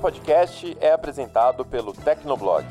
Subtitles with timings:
[0.00, 2.64] podcast é apresentado pelo Tecnoblog.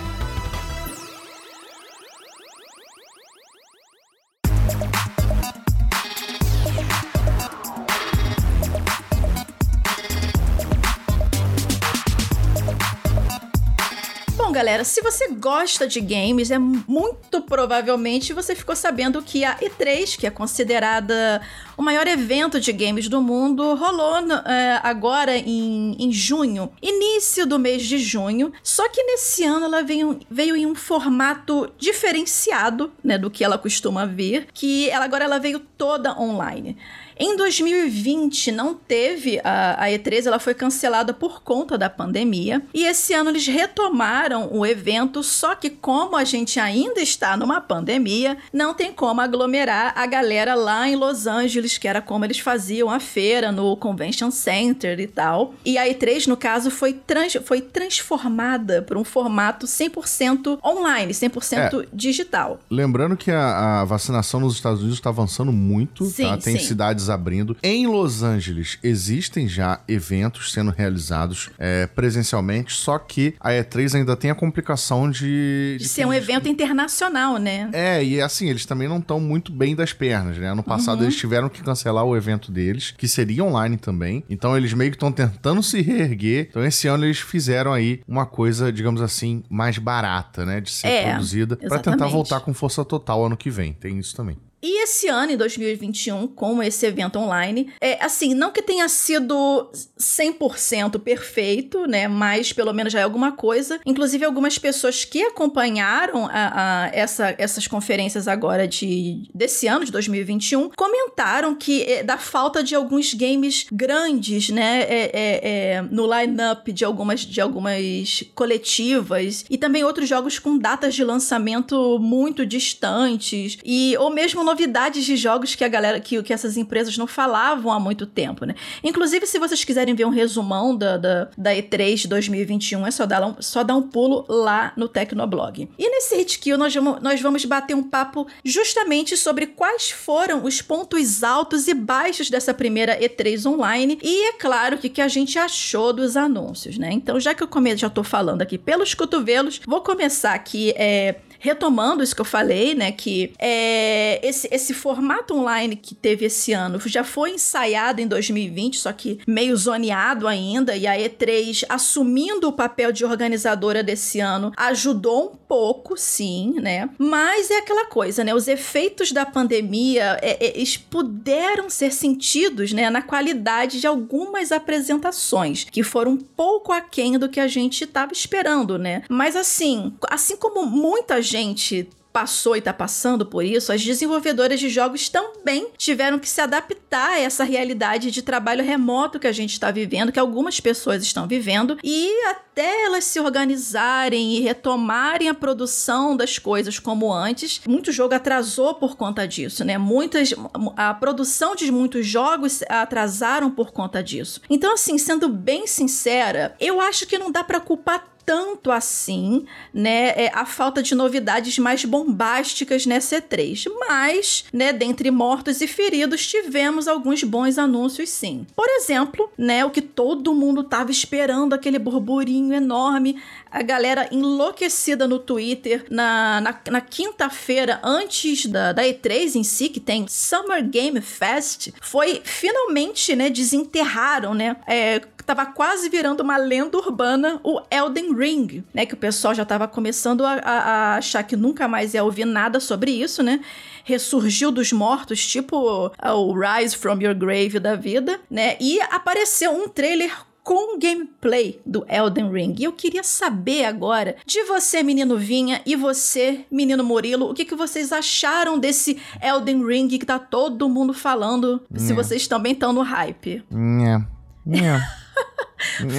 [14.60, 20.18] Galera, se você gosta de games, é muito provavelmente você ficou sabendo que a E3,
[20.18, 21.42] que é considerada
[21.78, 27.58] o maior evento de games do mundo, rolou é, agora em, em junho, início do
[27.58, 28.52] mês de junho.
[28.62, 33.58] Só que nesse ano ela veio, veio em um formato diferenciado, né, do que ela
[33.58, 36.76] costuma vir, que ela agora ela veio toda online.
[37.22, 42.64] Em 2020 não teve a, a, E3, ela foi cancelada por conta da pandemia.
[42.74, 47.60] E esse ano eles retomaram o evento, só que como a gente ainda está numa
[47.60, 52.40] pandemia, não tem como aglomerar a galera lá em Los Angeles, que era como eles
[52.40, 55.54] faziam a feira no Convention Center e tal.
[55.66, 61.84] E a E3, no caso, foi, trans, foi transformada por um formato 100% online, 100%
[61.84, 62.62] é, digital.
[62.70, 66.38] Lembrando que a, a, vacinação nos Estados Unidos está avançando muito, sim, tá?
[66.38, 66.66] Tem sim.
[66.66, 67.56] cidades abrindo.
[67.62, 74.16] Em Los Angeles existem já eventos sendo realizados é, presencialmente, só que a E3 ainda
[74.16, 75.20] tem a complicação de.
[75.30, 77.70] De, de ser um evento internacional, né?
[77.74, 80.52] É, e assim, eles também não estão muito bem das pernas, né?
[80.52, 81.06] Ano passado uhum.
[81.06, 84.24] eles tiveram que cancelar o evento deles, que seria online também.
[84.30, 86.48] Então eles meio que estão tentando se reerguer.
[86.50, 90.62] Então esse ano eles fizeram aí uma coisa, digamos assim, mais barata, né?
[90.62, 93.74] De ser é, produzida, para tentar voltar com força total ano que vem.
[93.74, 94.38] Tem isso também.
[94.62, 99.72] E esse ano, em 2021, com esse evento online, é assim, não que tenha sido
[99.98, 102.08] 100% perfeito, né?
[102.08, 103.80] Mas pelo menos já é alguma coisa.
[103.86, 109.92] Inclusive, algumas pessoas que acompanharam a, a, essa, essas conferências agora de, desse ano, de
[109.92, 114.82] 2021, comentaram que é, da falta de alguns games grandes, né?
[114.82, 120.58] É, é, é no line-up de algumas, de algumas coletivas e também outros jogos com
[120.58, 126.22] datas de lançamento muito distantes e ou mesmo novidades de jogos que a galera, que,
[126.24, 128.56] que essas empresas não falavam há muito tempo, né?
[128.84, 133.06] Inclusive, se vocês quiserem ver um resumão da, da, da E3 de 2021, é só
[133.06, 135.70] dar, um, só dar um pulo lá no Tecnoblog.
[135.78, 140.44] E nesse Hit Kill, nós vamos, nós vamos bater um papo justamente sobre quais foram
[140.44, 145.02] os pontos altos e baixos dessa primeira E3 online e, é claro, o que, que
[145.02, 146.90] a gente achou dos anúncios, né?
[146.92, 152.04] Então, já que eu já tô falando aqui pelos cotovelos, vou começar aqui é, retomando
[152.04, 152.92] isso que eu falei, né?
[152.92, 158.78] Que é, esse, esse formato online que teve esse ano já foi ensaiado em 2020,
[158.80, 164.52] só que meio zoneado ainda, e a E3 assumindo o papel de organizadora desse ano
[164.58, 166.90] ajudou um pouco, sim, né?
[166.98, 168.34] Mas é aquela coisa, né?
[168.36, 172.90] Os efeitos da pandemia é, é, eles puderam ser sentidos, né?
[172.90, 178.12] Na qualidade de algumas apresentações, que foram um pouco aquém do que a gente estava
[178.12, 179.04] esperando, né?
[179.10, 184.70] Mas assim, assim como muita gente passou e está passando por isso, as desenvolvedoras de
[184.70, 189.54] jogos também tiveram que se adaptar a essa realidade de trabalho remoto que a gente
[189.54, 195.34] está vivendo, que algumas pessoas estão vivendo, e até elas se organizarem e retomarem a
[195.34, 199.78] produção das coisas como antes, muito jogo atrasou por conta disso, né?
[199.78, 200.34] Muitas
[200.76, 204.42] a produção de muitos jogos atrasaram por conta disso.
[204.50, 209.44] Então assim, sendo bem sincera, eu acho que não dá para culpar tanto assim,
[209.74, 213.66] né, é, a falta de novidades mais bombásticas nessa E3.
[213.80, 218.46] Mas, né, dentre mortos e feridos, tivemos alguns bons anúncios sim.
[218.56, 223.20] Por exemplo, né, o que todo mundo tava esperando, aquele burburinho enorme,
[223.52, 229.70] a galera enlouquecida no Twitter na, na, na quinta-feira, antes da, da E3 em si,
[229.70, 235.02] que tem Summer Game Fest, foi finalmente, né, desenterraram, né, é,
[235.36, 238.86] tava quase virando uma lenda urbana o Elden Ring, né?
[238.86, 242.26] Que o pessoal já tava começando a, a, a achar que nunca mais ia ouvir
[242.26, 243.40] nada sobre isso, né?
[243.84, 248.56] ressurgiu dos mortos, tipo o Rise from Your Grave da vida, né?
[248.60, 250.12] E apareceu um trailer
[250.44, 252.56] com gameplay do Elden Ring.
[252.60, 257.46] E eu queria saber agora de você, menino Vinha, e você, menino Murilo, o que,
[257.46, 262.72] que vocês acharam desse Elden Ring que tá todo mundo falando, se vocês também estão
[262.72, 263.44] no hype.
[263.52, 264.08] Nha.
[264.46, 265.00] Nha.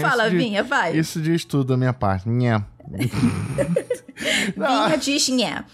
[0.01, 0.97] Fala, diz- Vinha, vai.
[0.97, 2.29] Isso diz tudo da minha parte.
[2.29, 2.65] Nha.
[4.57, 5.65] Vinha diz nhé.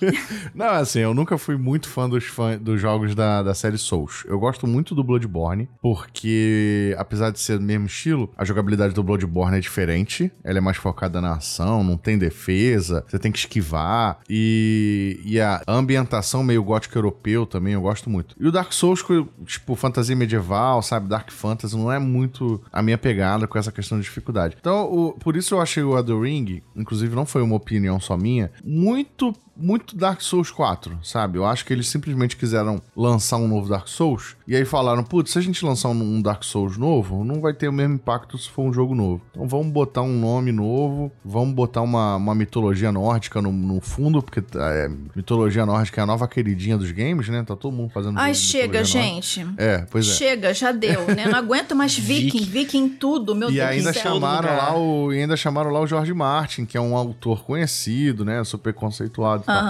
[0.55, 4.25] Não, assim, eu nunca fui muito fã dos, fã, dos jogos da, da série Souls.
[4.27, 9.03] Eu gosto muito do Bloodborne, porque, apesar de ser do mesmo estilo, a jogabilidade do
[9.03, 10.31] Bloodborne é diferente.
[10.45, 14.19] Ela é mais focada na ação, não tem defesa, você tem que esquivar.
[14.29, 18.35] E, e a ambientação meio gótico europeu também, eu gosto muito.
[18.39, 19.05] E o Dark Souls,
[19.45, 21.09] tipo, fantasia medieval, sabe?
[21.09, 24.57] Dark Fantasy, não é muito a minha pegada com essa questão de dificuldade.
[24.61, 28.17] Então, o- por isso eu achei o Elden Ring, inclusive não foi uma opinião só
[28.17, 31.39] minha, muito muito Dark Souls 4, sabe?
[31.39, 35.33] Eu acho que eles simplesmente quiseram lançar um novo Dark Souls e aí falaram, putz,
[35.33, 38.51] se a gente lançar um, Dark Souls novo, não vai ter o mesmo impacto se
[38.51, 39.23] for um jogo novo.
[39.31, 44.23] Então vamos botar um nome novo, vamos botar uma, uma mitologia nórdica no, no fundo,
[44.23, 47.43] porque é, mitologia nórdica é a nova queridinha dos games, né?
[47.43, 48.85] Tá todo mundo fazendo Ai, chega, nórdica.
[48.85, 49.47] gente.
[49.57, 50.13] É, pois é.
[50.13, 51.27] Chega, já deu, né?
[51.27, 54.03] Não aguento mais viking, viking tudo, meu E Deus ainda do céu.
[54.03, 54.57] chamaram lugar.
[54.73, 58.43] lá o e ainda chamaram lá o George Martin, que é um autor conhecido, né,
[58.45, 59.65] super conceituado e tal.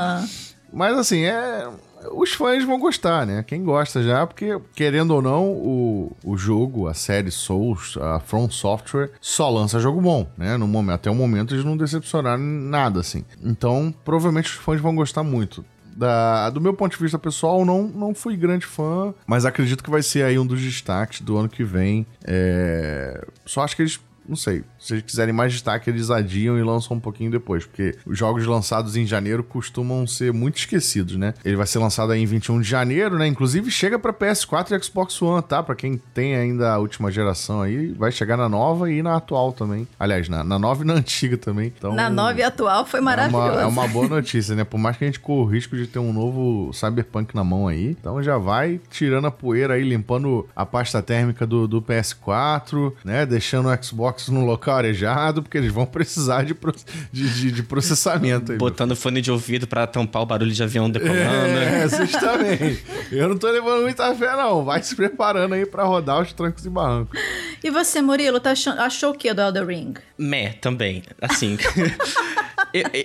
[0.73, 1.69] Mas assim, é.
[2.12, 3.43] Os fãs vão gostar, né?
[3.43, 8.49] Quem gosta já, porque, querendo ou não, o, o jogo, a série Souls, a From
[8.49, 10.56] Software, só lança jogo bom, né?
[10.56, 13.25] No momento, até o momento eles não decepcionaram nada, assim.
[13.43, 15.64] Então, provavelmente os fãs vão gostar muito.
[15.96, 19.90] Da, do meu ponto de vista pessoal, não, não fui grande fã, mas acredito que
[19.90, 22.06] vai ser aí um dos destaques do ano que vem.
[22.25, 23.99] É, Só acho que eles
[24.29, 24.64] não sei.
[24.86, 27.66] Se eles quiserem mais destaque, eles adiam e lançam um pouquinho depois.
[27.66, 31.34] Porque os jogos lançados em janeiro costumam ser muito esquecidos, né?
[31.44, 33.26] Ele vai ser lançado aí em 21 de janeiro, né?
[33.26, 35.60] Inclusive chega pra PS4 e Xbox One, tá?
[35.60, 39.52] Pra quem tem ainda a última geração aí, vai chegar na nova e na atual
[39.52, 39.88] também.
[39.98, 41.72] Aliás, na, na nova e na antiga também.
[41.76, 43.52] Então, Na nova e atual foi é maravilhoso.
[43.54, 44.62] uma, é uma boa notícia, né?
[44.62, 47.66] Por mais que a gente corra o risco de ter um novo Cyberpunk na mão
[47.66, 47.96] aí.
[47.98, 53.26] Então já vai tirando a poeira aí, limpando a pasta térmica do, do PS4, né?
[53.26, 56.75] Deixando o Xbox no local arejado, porque eles vão precisar de, pro-
[57.12, 58.58] de, de- de processamento aí.
[58.58, 61.17] Botando fone de ouvido pra tampar o barulho de avião decolando.
[61.19, 62.84] É, justamente.
[63.11, 64.64] Eu não tô levando muita fé, não.
[64.64, 67.19] Vai se preparando aí pra rodar os trancos e barrancos.
[67.62, 69.94] E você, Murilo, tá achando, achou o que do Elder Ring?
[70.19, 71.02] Meh, também.
[71.20, 71.56] Assim.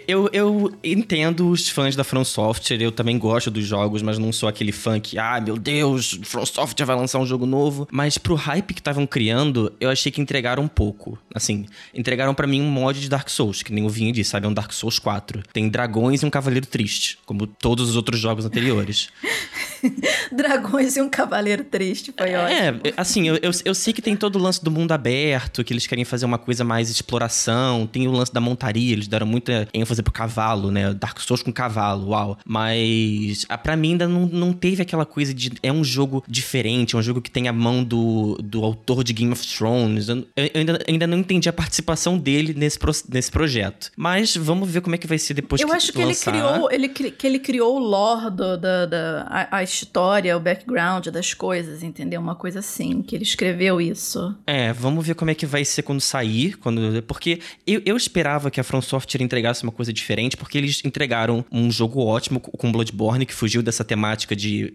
[0.07, 4.31] eu, eu, entendo os fãs da From Software, eu também gosto dos jogos, mas não
[4.31, 7.87] sou aquele fã que, ah, meu Deus, From Software vai lançar um jogo novo.
[7.91, 11.17] Mas pro hype que estavam criando, eu achei que entregaram um pouco.
[11.33, 14.45] Assim, entregaram pra mim um mod de Dark Souls, que nem o Vinho disse, sabe?
[14.45, 15.43] É um Dark Souls 4.
[15.53, 19.09] Tem dragões e um cavaleiro triste, como todos os outros jogos anteriores.
[20.31, 22.51] Dragões e um cavaleiro triste, foi ótimo.
[22.85, 25.73] É, assim, eu, eu, eu sei que tem todo o lance do mundo aberto, que
[25.73, 29.67] eles querem fazer uma coisa mais exploração, tem o lance da montaria, eles deram muita
[29.73, 30.93] ênfase pro cavalo, né?
[30.93, 32.37] Dark Souls com cavalo, uau.
[32.45, 35.51] Mas, ah, pra mim ainda não, não teve aquela coisa de.
[35.61, 39.13] É um jogo diferente, é um jogo que tem a mão do, do autor de
[39.13, 40.09] Game of Thrones.
[40.09, 43.91] Eu, eu ainda, ainda não entendi a participação dele nesse, pro- nesse projeto.
[43.97, 46.31] Mas vamos ver como é que vai ser depois Eu que acho que ele lançar.
[46.31, 51.07] criou, ele, que ele criou o lore do- da, da, a, a história, o background
[51.07, 52.21] das coisas, entendeu?
[52.21, 54.35] Uma coisa assim, que ele escreveu isso.
[54.45, 58.51] É, vamos ver como é que vai ser quando sair, quando porque eu, eu esperava
[58.51, 62.71] que a From Software entregasse uma coisa diferente, porque eles entregaram um jogo ótimo com
[62.71, 64.71] Bloodborne, que fugiu dessa temática de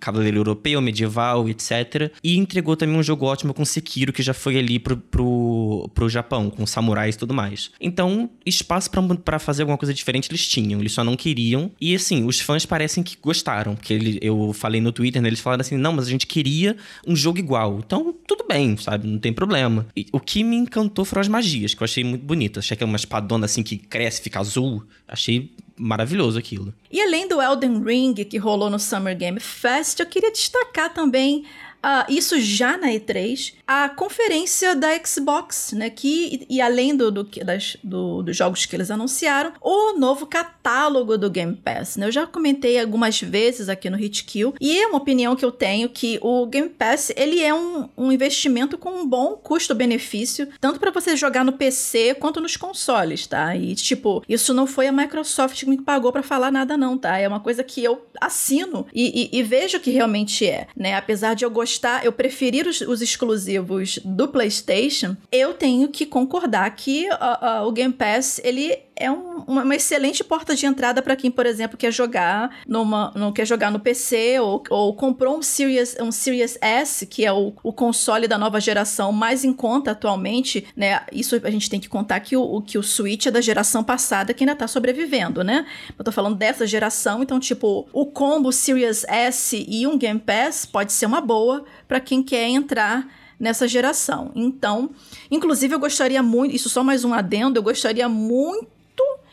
[0.00, 2.12] cavaleiro europeu, medieval, etc.
[2.22, 6.08] E entregou também um jogo ótimo com Sekiro, que já foi ali pro, pro, pro
[6.08, 7.70] Japão, com samurais e tudo mais.
[7.80, 8.90] Então, espaço
[9.24, 11.70] para fazer alguma coisa diferente eles tinham, eles só não queriam.
[11.80, 15.40] E assim, os fãs parecem que gostaram, porque ele, eu falei no Twitter, né, eles
[15.40, 17.80] falaram assim: não, mas a gente queria um jogo igual.
[17.84, 19.06] Então, tudo bem, sabe?
[19.06, 19.86] Não tem problema.
[19.96, 22.58] E o que me encantou foram as magias, que eu achei muito bonito.
[22.58, 24.84] Achei que é uma espadona assim que cresce, fica azul.
[25.06, 26.74] Achei maravilhoso aquilo.
[26.90, 31.44] E além do Elden Ring que rolou no Summer Game Fest, eu queria destacar também
[31.80, 35.88] Uh, isso já na E3, a conferência da Xbox, né?
[35.88, 40.26] Que, e, e além do, do, das, do, dos jogos que eles anunciaram, o novo
[40.26, 41.96] catálogo do Game Pass.
[41.96, 42.06] Né?
[42.06, 45.88] Eu já comentei algumas vezes aqui no Hitkill, e é uma opinião que eu tenho
[45.88, 50.90] que o Game Pass ele é um, um investimento com um bom custo-benefício, tanto para
[50.90, 53.56] você jogar no PC quanto nos consoles, tá?
[53.56, 57.16] E tipo, isso não foi a Microsoft que me pagou para falar nada, não, tá?
[57.16, 60.94] É uma coisa que eu assino e, e, e vejo que realmente é, né?
[60.94, 66.04] Apesar de eu gostar gostar, eu preferir os, os exclusivos do PlayStation, eu tenho que
[66.04, 70.66] concordar que uh, uh, o Game Pass ele é um, uma, uma, excelente porta de
[70.66, 74.94] entrada para quem, por exemplo, quer jogar numa, não quer jogar no PC ou, ou
[74.94, 79.44] comprou um Series, um Series S, que é o, o console da nova geração mais
[79.44, 81.00] em conta atualmente, né?
[81.10, 84.34] Isso a gente tem que contar que o, que o Switch é da geração passada
[84.34, 85.66] que ainda tá sobrevivendo, né?
[85.98, 90.66] Eu tô falando dessa geração, então, tipo, o combo Series S e um Game Pass
[90.66, 93.08] pode ser uma boa para quem quer entrar
[93.40, 94.30] nessa geração.
[94.34, 94.90] Então,
[95.30, 98.79] inclusive eu gostaria muito, isso só mais um adendo, eu gostaria muito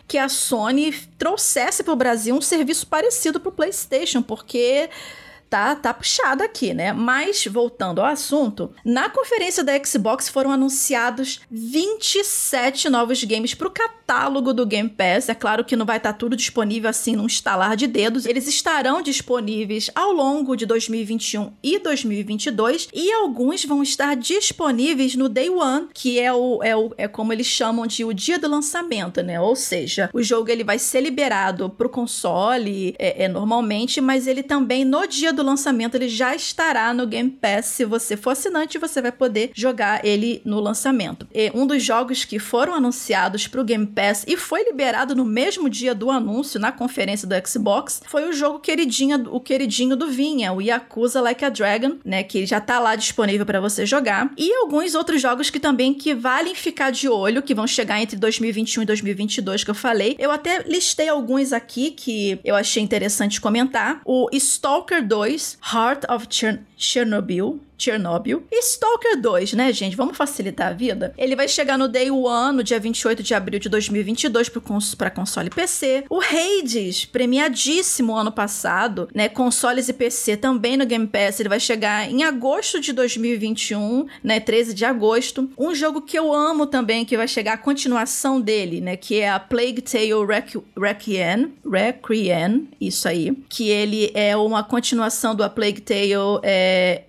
[0.08, 4.90] que a Sony trouxesse para o Brasil um serviço parecido para o PlayStation, porque
[5.50, 6.94] tá, tá puxado aqui, né?
[6.94, 14.54] Mas, voltando ao assunto, na conferência da Xbox foram anunciados 27 novos games pro catálogo
[14.54, 15.30] do Game Pass.
[15.30, 18.26] É claro que não vai estar tá tudo disponível assim num estalar de dedos.
[18.26, 25.30] Eles estarão disponíveis ao longo de 2021 e 2022 e alguns vão estar disponíveis no
[25.30, 28.48] Day One, que é o é, o, é como eles chamam de o dia do
[28.48, 29.40] lançamento, né?
[29.40, 34.44] Ou seja, o jogo ele vai ser liberado pro console é, é normalmente, mas ele
[34.44, 37.68] também no dia do lançamento ele já estará no Game Pass.
[37.68, 41.28] Se você for assinante, você vai poder jogar ele no lançamento.
[41.34, 45.24] E um dos jogos que foram anunciados para o Game Pass e foi liberado no
[45.24, 50.08] mesmo dia do anúncio na conferência do Xbox foi o jogo queridinho, o queridinho do
[50.08, 54.32] Vinha, o Yakuza Like a Dragon, né, que já tá lá disponível para você jogar.
[54.36, 58.18] E alguns outros jogos que também que valem ficar de olho, que vão chegar entre
[58.18, 60.16] 2021 e 2022 que eu falei.
[60.18, 64.02] Eu até listei alguns aqui que eu achei interessante comentar.
[64.04, 68.44] O Stalker 2 2, Heart of Chernobyl, Chernobyl.
[68.52, 69.96] E Stalker 2, né, gente?
[69.96, 71.14] Vamos facilitar a vida?
[71.18, 74.50] Ele vai chegar no Day One, no dia 28 de abril de 2022,
[74.98, 76.06] para console e PC.
[76.10, 79.30] O Hades, premiadíssimo ano passado, né?
[79.30, 81.40] Consoles e PC também no Game Pass.
[81.40, 84.40] Ele vai chegar em agosto de 2021, né?
[84.40, 85.50] 13 de agosto.
[85.58, 88.96] Um jogo que eu amo também, que vai chegar a continuação dele, né?
[88.96, 90.26] Que é a Plague Tale
[90.78, 91.54] Requiem.
[91.66, 93.32] Requiem, isso aí.
[93.50, 97.04] Que ele é uma continuação do A Plague Tale é,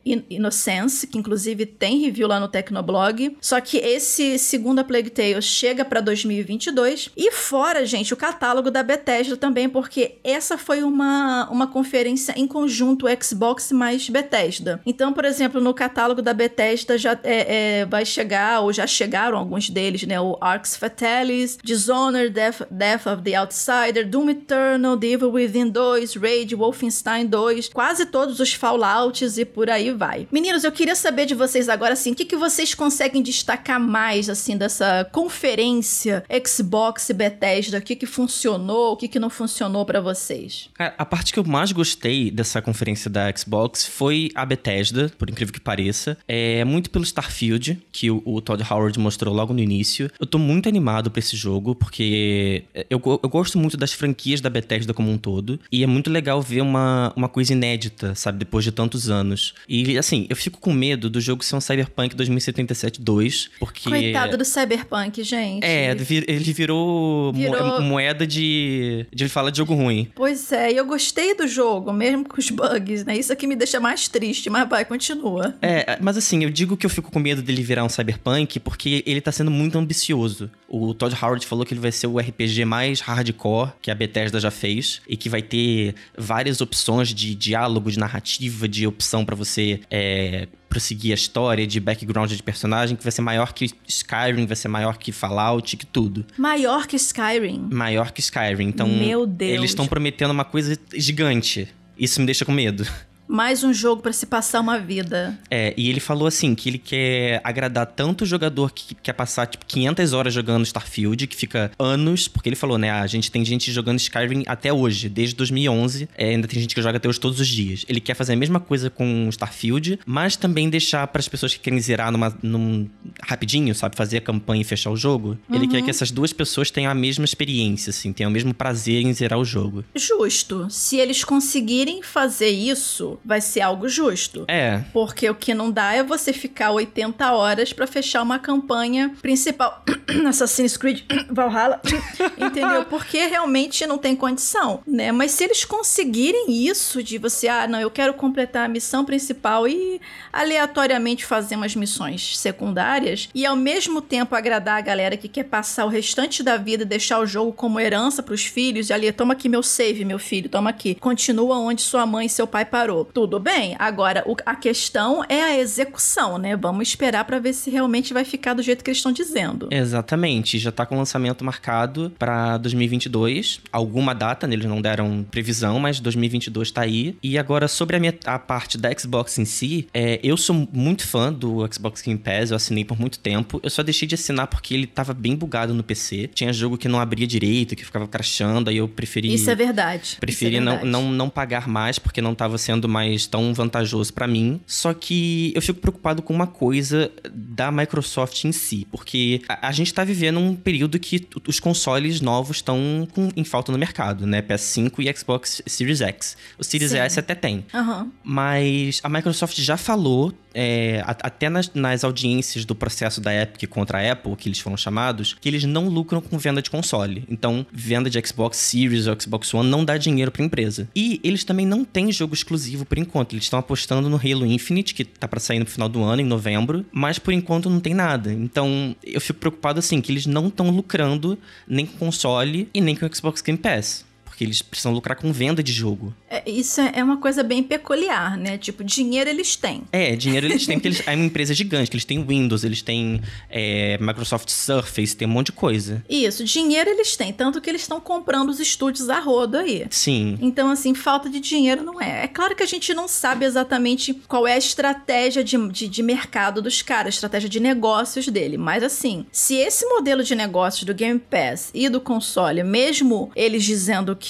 [0.59, 3.37] Innocence, que inclusive tem review lá no Tecnoblog.
[3.41, 7.11] Só que esse segundo Plague Tale chega para 2022.
[7.17, 12.47] E fora, gente, o catálogo da Bethesda também, porque essa foi uma, uma conferência em
[12.47, 14.81] conjunto Xbox mais Bethesda.
[14.85, 19.39] Então, por exemplo, no catálogo da Bethesda já é, é, vai chegar, ou já chegaram
[19.39, 20.21] alguns deles, né?
[20.21, 26.15] O Arx Fatalis, Dishonored, Death, Death of the Outsider, Doom Eternal, The Evil Within 2,
[26.17, 30.27] Raid, Wolfenstein 2, quase todos os Fallouts e por aí vai vai.
[30.49, 34.31] Meninos, eu queria saber de vocês agora, assim, o que, que vocês conseguem destacar mais,
[34.31, 37.77] assim, dessa conferência Xbox Bethesda?
[37.77, 40.71] O que, que funcionou, o que, que não funcionou para vocês?
[40.79, 45.53] a parte que eu mais gostei dessa conferência da Xbox foi a Bethesda, por incrível
[45.53, 46.17] que pareça.
[46.27, 50.11] É muito pelo Starfield, que o, o Todd Howard mostrou logo no início.
[50.19, 54.49] Eu tô muito animado pra esse jogo, porque eu, eu gosto muito das franquias da
[54.49, 55.61] Bethesda como um todo.
[55.71, 59.53] E é muito legal ver uma, uma coisa inédita, sabe, depois de tantos anos.
[59.69, 63.89] E assim, eu fico com medo do jogo ser um Cyberpunk 2077 2, porque...
[63.89, 65.65] Coitado do Cyberpunk, gente.
[65.65, 67.81] É, ele virou, virou...
[67.83, 70.11] moeda de, de falar de jogo ruim.
[70.15, 73.17] Pois é, e eu gostei do jogo, mesmo com os bugs, né?
[73.17, 75.55] Isso aqui me deixa mais triste, mas vai, continua.
[75.61, 79.03] É, mas assim, eu digo que eu fico com medo dele virar um Cyberpunk porque
[79.07, 80.51] ele tá sendo muito ambicioso.
[80.69, 84.39] O Todd Howard falou que ele vai ser o RPG mais hardcore que a Bethesda
[84.39, 89.35] já fez e que vai ter várias opções de diálogo, de narrativa, de opção para
[89.35, 94.45] você é, prosseguir a história de background de personagem, que vai ser maior que Skyrim,
[94.45, 96.27] vai ser maior que Fallout, que tudo.
[96.37, 97.69] Maior que Skyrim.
[97.73, 98.69] Maior que Skyrim.
[98.69, 99.53] Então, Meu Deus.
[99.53, 101.67] eles estão prometendo uma coisa gigante.
[101.99, 102.87] Isso me deixa com medo.
[103.29, 105.39] Mais um jogo pra se passar uma vida.
[105.51, 109.47] É, e ele falou assim que ele quer agradar tanto o jogador que quer passar
[109.47, 113.45] tipo 500 horas jogando Starfield, que fica anos, porque ele falou, né, a gente tem
[113.45, 117.21] gente jogando Skyrim até hoje, desde 2011, é, ainda tem gente que joga até hoje
[117.21, 117.85] todos os dias.
[117.87, 121.61] Ele quer fazer a mesma coisa com Starfield, mas também deixar para as pessoas que
[121.61, 122.89] querem zerar numa, num
[123.23, 125.37] rapidinho, sabe, fazer a campanha e fechar o jogo.
[125.53, 129.03] Ele quer que essas duas pessoas tenham a mesma experiência, assim, tenham o mesmo prazer
[129.03, 129.85] em zerar o jogo.
[129.95, 130.67] Justo.
[130.71, 134.45] Se eles conseguirem fazer isso, vai ser algo justo.
[134.49, 139.15] É, Porque o que não dá é você ficar 80 horas pra fechar uma campanha
[139.21, 139.85] principal.
[140.29, 141.81] Assassin's Creed Valhalla.
[142.39, 142.85] Entendeu?
[142.85, 145.13] Porque realmente não tem condição, né?
[145.13, 149.67] Mas se eles conseguirem isso de você, ah, não, eu quero completar a missão principal
[149.69, 150.01] e
[150.33, 155.85] aleatoriamente fazer umas missões secundárias e ao mesmo tempo agradar a galera que quer passar
[155.85, 159.33] o restante da vida e deixar o jogo como herança pros filhos e ali, toma
[159.35, 160.95] aqui meu save, meu filho, toma aqui.
[160.95, 163.08] Continua onde sua mãe e seu pai parou.
[163.13, 163.75] Tudo bem.
[163.79, 166.57] Agora, o- a questão é a execução, né?
[166.57, 169.69] Vamos esperar pra ver se realmente vai ficar do jeito que eles estão dizendo.
[169.71, 173.61] Exatamente, já tá com o lançamento marcado pra 2022.
[173.73, 174.55] Alguma data, né?
[174.55, 177.17] eles não deram previsão, mas 2022 tá aí.
[177.23, 181.07] E agora, sobre a, minha, a parte da Xbox em si, é, eu sou muito
[181.07, 183.61] fã do Xbox Game Pass, eu assinei por muito tempo.
[183.63, 186.29] Eu só deixei de assinar porque ele tava bem bugado no PC.
[186.35, 189.33] Tinha jogo que não abria direito, que ficava crashando, aí eu preferi.
[189.33, 190.17] Isso é verdade.
[190.21, 190.91] Preferi Isso é não, verdade.
[190.91, 194.61] não, não pagar mais, porque não tava sendo mais tão vantajoso pra mim.
[194.67, 199.73] Só que eu fico preocupado com uma coisa da Microsoft em si, porque a, a
[199.73, 204.43] gente tá vivendo um período que os consoles novos estão em falta no mercado, né?
[204.43, 206.37] PS5 e Xbox Series X.
[206.59, 206.99] O Series Sim.
[206.99, 207.65] S até tem.
[207.75, 208.11] Aham.
[208.23, 213.99] Mas a Microsoft já falou, é, até nas, nas audiências do processo da Epic contra
[213.99, 217.25] a Apple, que eles foram chamados, que eles não lucram com venda de console.
[217.29, 220.89] Então, venda de Xbox Series ou Xbox One não dá dinheiro pra empresa.
[220.95, 223.33] E eles também não têm jogo exclusivo por enquanto.
[223.33, 226.27] Eles estão apostando no Halo Infinite, que tá pra sair no final do ano, em
[226.27, 228.33] novembro, mas por enquanto não tem nada.
[228.33, 232.97] Então, eu fico preocupado assim, que eles não estão lucrando nem com console e nem
[232.97, 234.08] com Xbox Game Pass.
[234.39, 236.15] Porque eles precisam lucrar com venda de jogo.
[236.31, 238.59] É, isso é é uma coisa bem peculiar, né?
[238.59, 239.83] Tipo, dinheiro eles têm.
[239.93, 242.83] É, dinheiro eles têm, porque eles, é uma empresa gigante, que eles têm Windows, eles
[242.83, 246.05] têm é, Microsoft Surface, tem um monte de coisa.
[246.09, 247.33] Isso, dinheiro eles têm.
[247.33, 249.87] Tanto que eles estão comprando os estúdios a rodo aí.
[249.91, 250.39] Sim.
[250.41, 252.25] Então, assim, falta de dinheiro não é.
[252.25, 256.03] É claro que a gente não sabe exatamente qual é a estratégia de, de, de
[256.03, 258.59] mercado dos caras, a estratégia de negócios dele.
[258.59, 263.65] Mas, assim, se esse modelo de negócios do Game Pass e do console, mesmo eles
[263.65, 264.28] dizendo que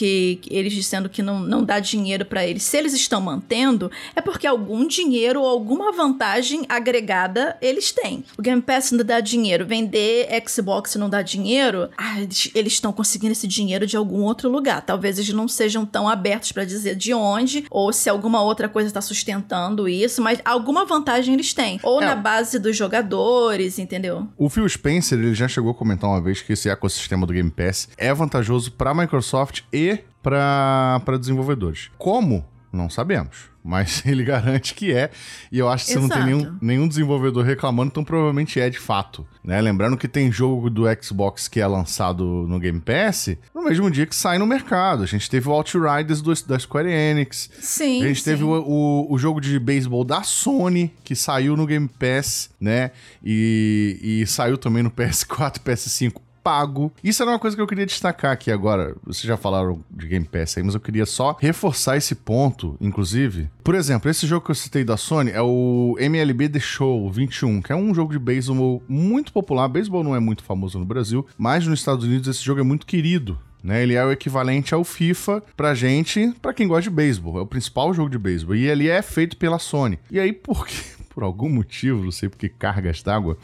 [0.51, 4.47] eles dizendo que não, não dá dinheiro pra eles, se eles estão mantendo, é porque
[4.47, 8.25] algum dinheiro ou alguma vantagem agregada eles têm.
[8.37, 12.19] O Game Pass não dá dinheiro, vender Xbox não dá dinheiro, ah,
[12.55, 14.83] eles estão conseguindo esse dinheiro de algum outro lugar.
[14.83, 18.89] Talvez eles não sejam tão abertos pra dizer de onde ou se alguma outra coisa
[18.89, 21.79] está sustentando isso, mas alguma vantagem eles têm.
[21.83, 22.07] Ou É.
[22.07, 24.27] na base dos jogadores, entendeu?
[24.37, 27.51] O Phil Spencer, ele já chegou a comentar uma vez que esse ecossistema do Game
[27.51, 29.88] Pass é vantajoso para Microsoft e
[30.23, 31.91] para desenvolvedores.
[31.97, 32.45] Como?
[32.73, 33.49] Não sabemos.
[33.65, 35.11] Mas ele garante que é.
[35.53, 36.37] E eu acho que se não tem Exato.
[36.37, 39.27] nenhum, nenhum desenvolvedor reclamando, então provavelmente é de fato.
[39.45, 39.61] Né?
[39.61, 44.07] Lembrando que tem jogo do Xbox que é lançado no Game Pass no mesmo dia
[44.07, 45.03] que sai no mercado.
[45.03, 47.51] A gente teve o Outriders do, da Square Enix.
[47.61, 48.03] Sim.
[48.03, 48.31] A gente sim.
[48.31, 52.93] teve o, o, o jogo de beisebol da Sony, que saiu no Game Pass, né?
[53.23, 56.91] E, e saiu também no PS4 PS5 pago.
[57.05, 58.97] Isso era uma coisa que eu queria destacar aqui agora.
[59.05, 63.51] Vocês já falaram de Game Pass aí, mas eu queria só reforçar esse ponto, inclusive.
[63.63, 67.61] Por exemplo, esse jogo que eu citei da Sony é o MLB The Show 21,
[67.61, 69.69] que é um jogo de beisebol muito popular.
[69.69, 72.87] Beisebol não é muito famoso no Brasil, mas nos Estados Unidos esse jogo é muito
[72.87, 73.39] querido.
[73.63, 77.39] Né, ele é o equivalente ao FIFA pra gente, pra quem gosta de beisebol.
[77.39, 78.55] É o principal jogo de beisebol.
[78.55, 79.99] E ele é feito pela Sony.
[80.11, 80.77] E aí, por, quê?
[81.11, 83.37] por algum motivo, não sei porque cargas d'água,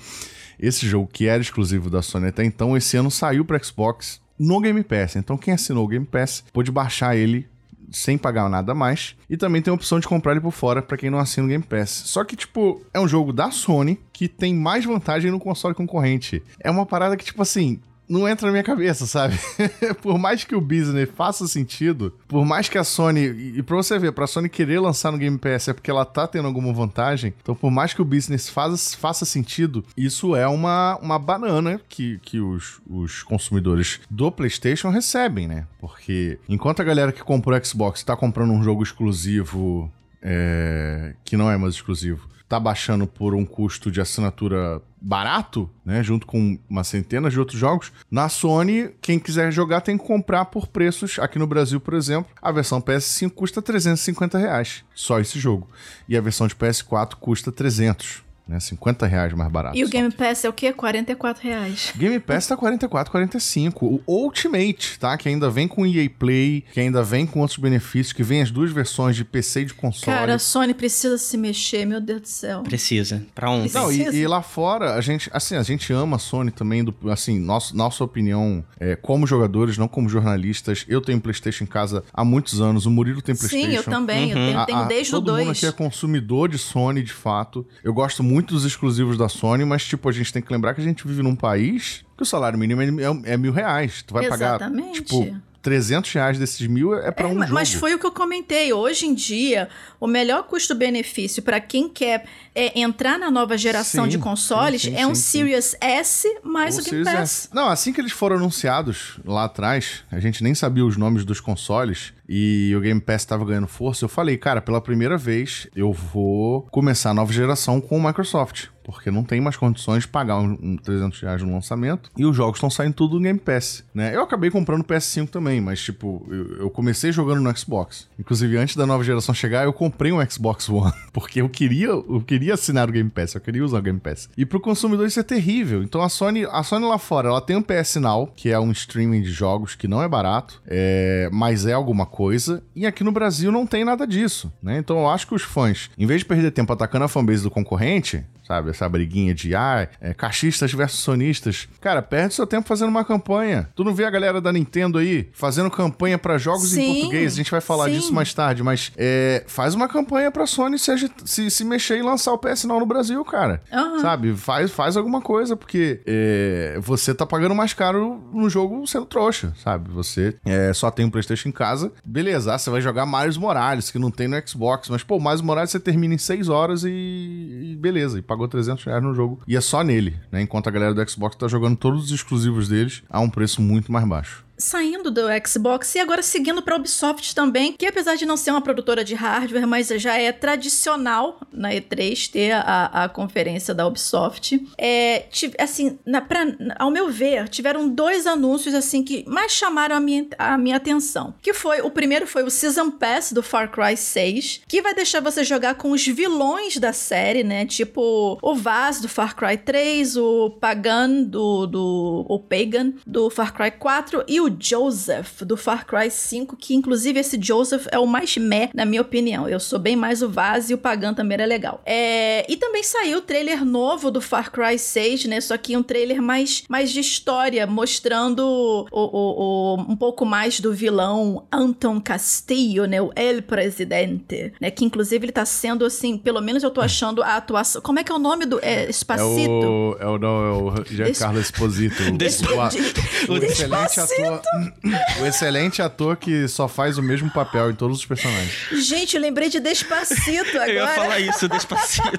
[0.59, 4.61] esse jogo que era exclusivo da Sony até então, esse ano saiu para Xbox no
[4.61, 5.17] Game Pass.
[5.17, 7.47] Então quem assinou o Game Pass pôde baixar ele
[7.91, 9.15] sem pagar nada mais.
[9.31, 11.49] E também tem a opção de comprar ele por fora para quem não assina o
[11.49, 11.91] Game Pass.
[11.91, 16.43] Só que, tipo, é um jogo da Sony que tem mais vantagem no console concorrente.
[16.61, 19.39] É uma parada que, tipo assim, não entra na minha cabeça, sabe?
[20.03, 23.55] por mais que o business faça sentido, por mais que a Sony.
[23.57, 26.27] E pra você ver, pra Sony querer lançar no Game Pass é porque ela tá
[26.27, 27.35] tendo alguma vantagem.
[27.41, 32.41] Então, por mais que o business faça, sentido, isso é uma, uma banana que, que
[32.41, 35.67] os, os consumidores do PlayStation recebem, né?
[35.81, 39.91] Porque enquanto a galera que comprou Xbox tá comprando um jogo exclusivo
[40.21, 46.03] é, que não é mais exclusivo, tá baixando por um custo de assinatura barato, né,
[46.03, 47.93] junto com uma centena de outros jogos.
[48.09, 51.19] Na Sony, quem quiser jogar tem que comprar por preços.
[51.19, 55.69] Aqui no Brasil, por exemplo, a versão PS5 custa 350 reais, só esse jogo.
[56.09, 58.61] E a versão de PS4 custa 300 né?
[58.61, 59.77] 50 reais mais barato.
[59.77, 60.73] E o Game Pass é o quê?
[60.73, 61.93] 44 reais.
[61.97, 63.87] Game Pass tá 44, 45.
[63.87, 65.17] O Ultimate, tá?
[65.17, 68.51] Que ainda vem com EA Play, que ainda vem com outros benefícios, que vem as
[68.51, 70.17] duas versões de PC e de console.
[70.17, 72.63] Cara, a Sony precisa se mexer, meu Deus do céu.
[72.63, 73.25] Precisa.
[73.35, 73.73] Pra ontem.
[73.73, 76.95] Não, e, e, lá fora, a gente, assim, a gente ama a Sony também, do,
[77.11, 80.85] assim, nosso, nossa opinião, é, como jogadores, não como jornalistas.
[80.87, 83.71] Eu tenho PlayStation em casa há muitos anos, o Murilo tem PlayStation.
[83.71, 84.29] Sim, eu também, uhum.
[84.31, 85.37] eu tenho, tenho a, desde a, o 2.
[85.37, 87.67] Todo mundo aqui é consumidor de Sony, de fato.
[87.83, 90.81] Eu gosto muito muitos exclusivos da Sony, mas, tipo, a gente tem que lembrar que
[90.81, 94.03] a gente vive num país que o salário mínimo é, é, é mil reais.
[94.03, 95.03] Tu vai Exatamente.
[95.03, 97.55] pagar, tipo, 300 reais desses mil é para é, um jogo.
[97.55, 98.73] Mas foi o que eu comentei.
[98.73, 99.69] Hoje em dia,
[99.99, 104.91] o melhor custo-benefício para quem quer é, entrar na nova geração sim, de consoles sim,
[104.91, 107.49] sim, é um Series S mais o, o Game Pass.
[107.53, 111.41] Não, assim que eles foram anunciados lá atrás, a gente nem sabia os nomes dos
[111.41, 115.93] consoles e o Game Pass estava ganhando força, eu falei, cara, pela primeira vez eu
[115.93, 120.39] vou começar a nova geração com o Microsoft porque não tem mais condições de pagar
[120.39, 122.11] um, um 300 reais no lançamento.
[122.17, 124.15] E os jogos estão saindo tudo no Game Pass, né?
[124.15, 128.07] Eu acabei comprando o PS5 também, mas, tipo, eu, eu, comecei jogando no Xbox.
[128.19, 132.23] Inclusive, antes da nova geração chegar, eu comprei um Xbox One, porque eu queria, eu
[132.25, 134.29] queria assinar o Game Pass, eu queria usar o Game Pass.
[134.37, 135.83] E pro consumidor isso é terrível.
[135.83, 138.71] Então, a Sony, a Sony lá fora, ela tem um PS Now, que é um
[138.71, 142.63] streaming de jogos que não é barato, é, mas é alguma coisa.
[142.77, 144.79] E aqui no Brasil não tem nada disso, né?
[144.79, 147.51] Então, eu acho que os fãs, em vez de perder tempo atacando a fanbase do
[147.51, 148.71] concorrente, sabe?
[148.71, 151.69] Essa briguinha de, ah, é, caixistas versus sonistas.
[151.81, 153.69] Cara, perde seu tempo fazendo uma campanha.
[153.75, 157.33] Tu não vê a galera da Nintendo aí fazendo campanha para jogos sim, em português?
[157.33, 157.93] A gente vai falar sim.
[157.93, 162.03] disso mais tarde, mas é, faz uma campanha pra Sony se, se, se, mexer e
[162.03, 163.63] lançar o PS Now no Brasil, cara.
[163.73, 164.01] Uhum.
[164.01, 164.35] Sabe?
[164.37, 169.53] Faz, faz alguma coisa, porque é, você tá pagando mais caro no jogo sendo trouxa,
[169.63, 169.91] sabe?
[169.91, 173.99] Você é, só tem um PlayStation em casa, beleza, você vai jogar Miles Morales, que
[173.99, 177.77] não tem no Xbox, mas, pô, Miles Morales você termina em 6 horas e, e
[177.81, 179.41] beleza, e pagou 300 reais no jogo.
[179.47, 180.43] E é só nele, né?
[180.43, 183.91] Enquanto a galera do Xbox tá jogando todos os exclusivos deles a um preço muito
[183.91, 188.27] mais baixo saindo do Xbox e agora seguindo para a Ubisoft também, que apesar de
[188.27, 193.09] não ser uma produtora de hardware, mas já é tradicional na E3 ter a, a
[193.09, 194.61] conferência da Ubisoft.
[194.79, 195.27] É,
[195.59, 196.47] assim, na, pra,
[196.79, 201.35] ao meu ver, tiveram dois anúncios assim que mais chamaram a minha, a minha atenção.
[201.43, 205.21] Que foi, o primeiro foi o Season Pass do Far Cry 6, que vai deixar
[205.21, 207.67] você jogar com os vilões da série, né?
[207.67, 213.53] Tipo o Vaz do Far Cry 3, o Pagan do, do o Pagan do Far
[213.53, 218.07] Cry 4 e o Joseph, do Far Cry 5, que inclusive esse Joseph é o
[218.07, 219.49] mais meh, na minha opinião.
[219.49, 221.81] Eu sou bem mais o Vaz e o Pagan também era legal.
[221.85, 222.51] É...
[222.51, 225.41] E também saiu o trailer novo do Far Cry 6, né?
[225.41, 230.61] Só que um trailer mais, mais de história, mostrando o, o, o, um pouco mais
[230.61, 233.01] do vilão Anton Castillo, né?
[233.01, 234.71] O El Presidente, né?
[234.71, 237.83] Que inclusive ele tá sendo, assim, pelo menos eu tô achando a atuação...
[237.83, 238.59] Como é que é o nome do...
[238.63, 239.51] É, Espacito?
[239.51, 242.03] É o, é o, não, é o Giancarlo Esposito.
[242.03, 242.17] o,
[243.33, 244.34] o, o excelente ator
[245.21, 248.53] o excelente ator que só faz o mesmo papel em todos os personagens.
[248.73, 250.71] Gente, eu lembrei de Despacito agora.
[250.75, 252.19] Eu ia falar isso, Despacito.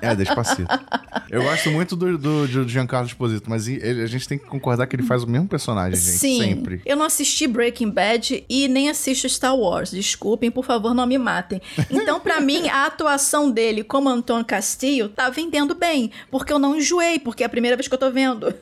[0.00, 0.68] É, Despacito.
[1.30, 4.86] Eu gosto muito do, do, do Giancarlo Esposito, mas ele, a gente tem que concordar
[4.86, 6.18] que ele faz o mesmo personagem, gente.
[6.18, 6.40] Sim.
[6.40, 6.82] Sempre.
[6.84, 9.90] Eu não assisti Breaking Bad e nem assisto Star Wars.
[9.90, 11.60] Desculpem, por favor, não me matem.
[11.90, 16.76] Então, para mim, a atuação dele como Antônio Castillo tá vendendo bem, porque eu não
[16.76, 18.54] enjoei, porque é a primeira vez que eu tô vendo.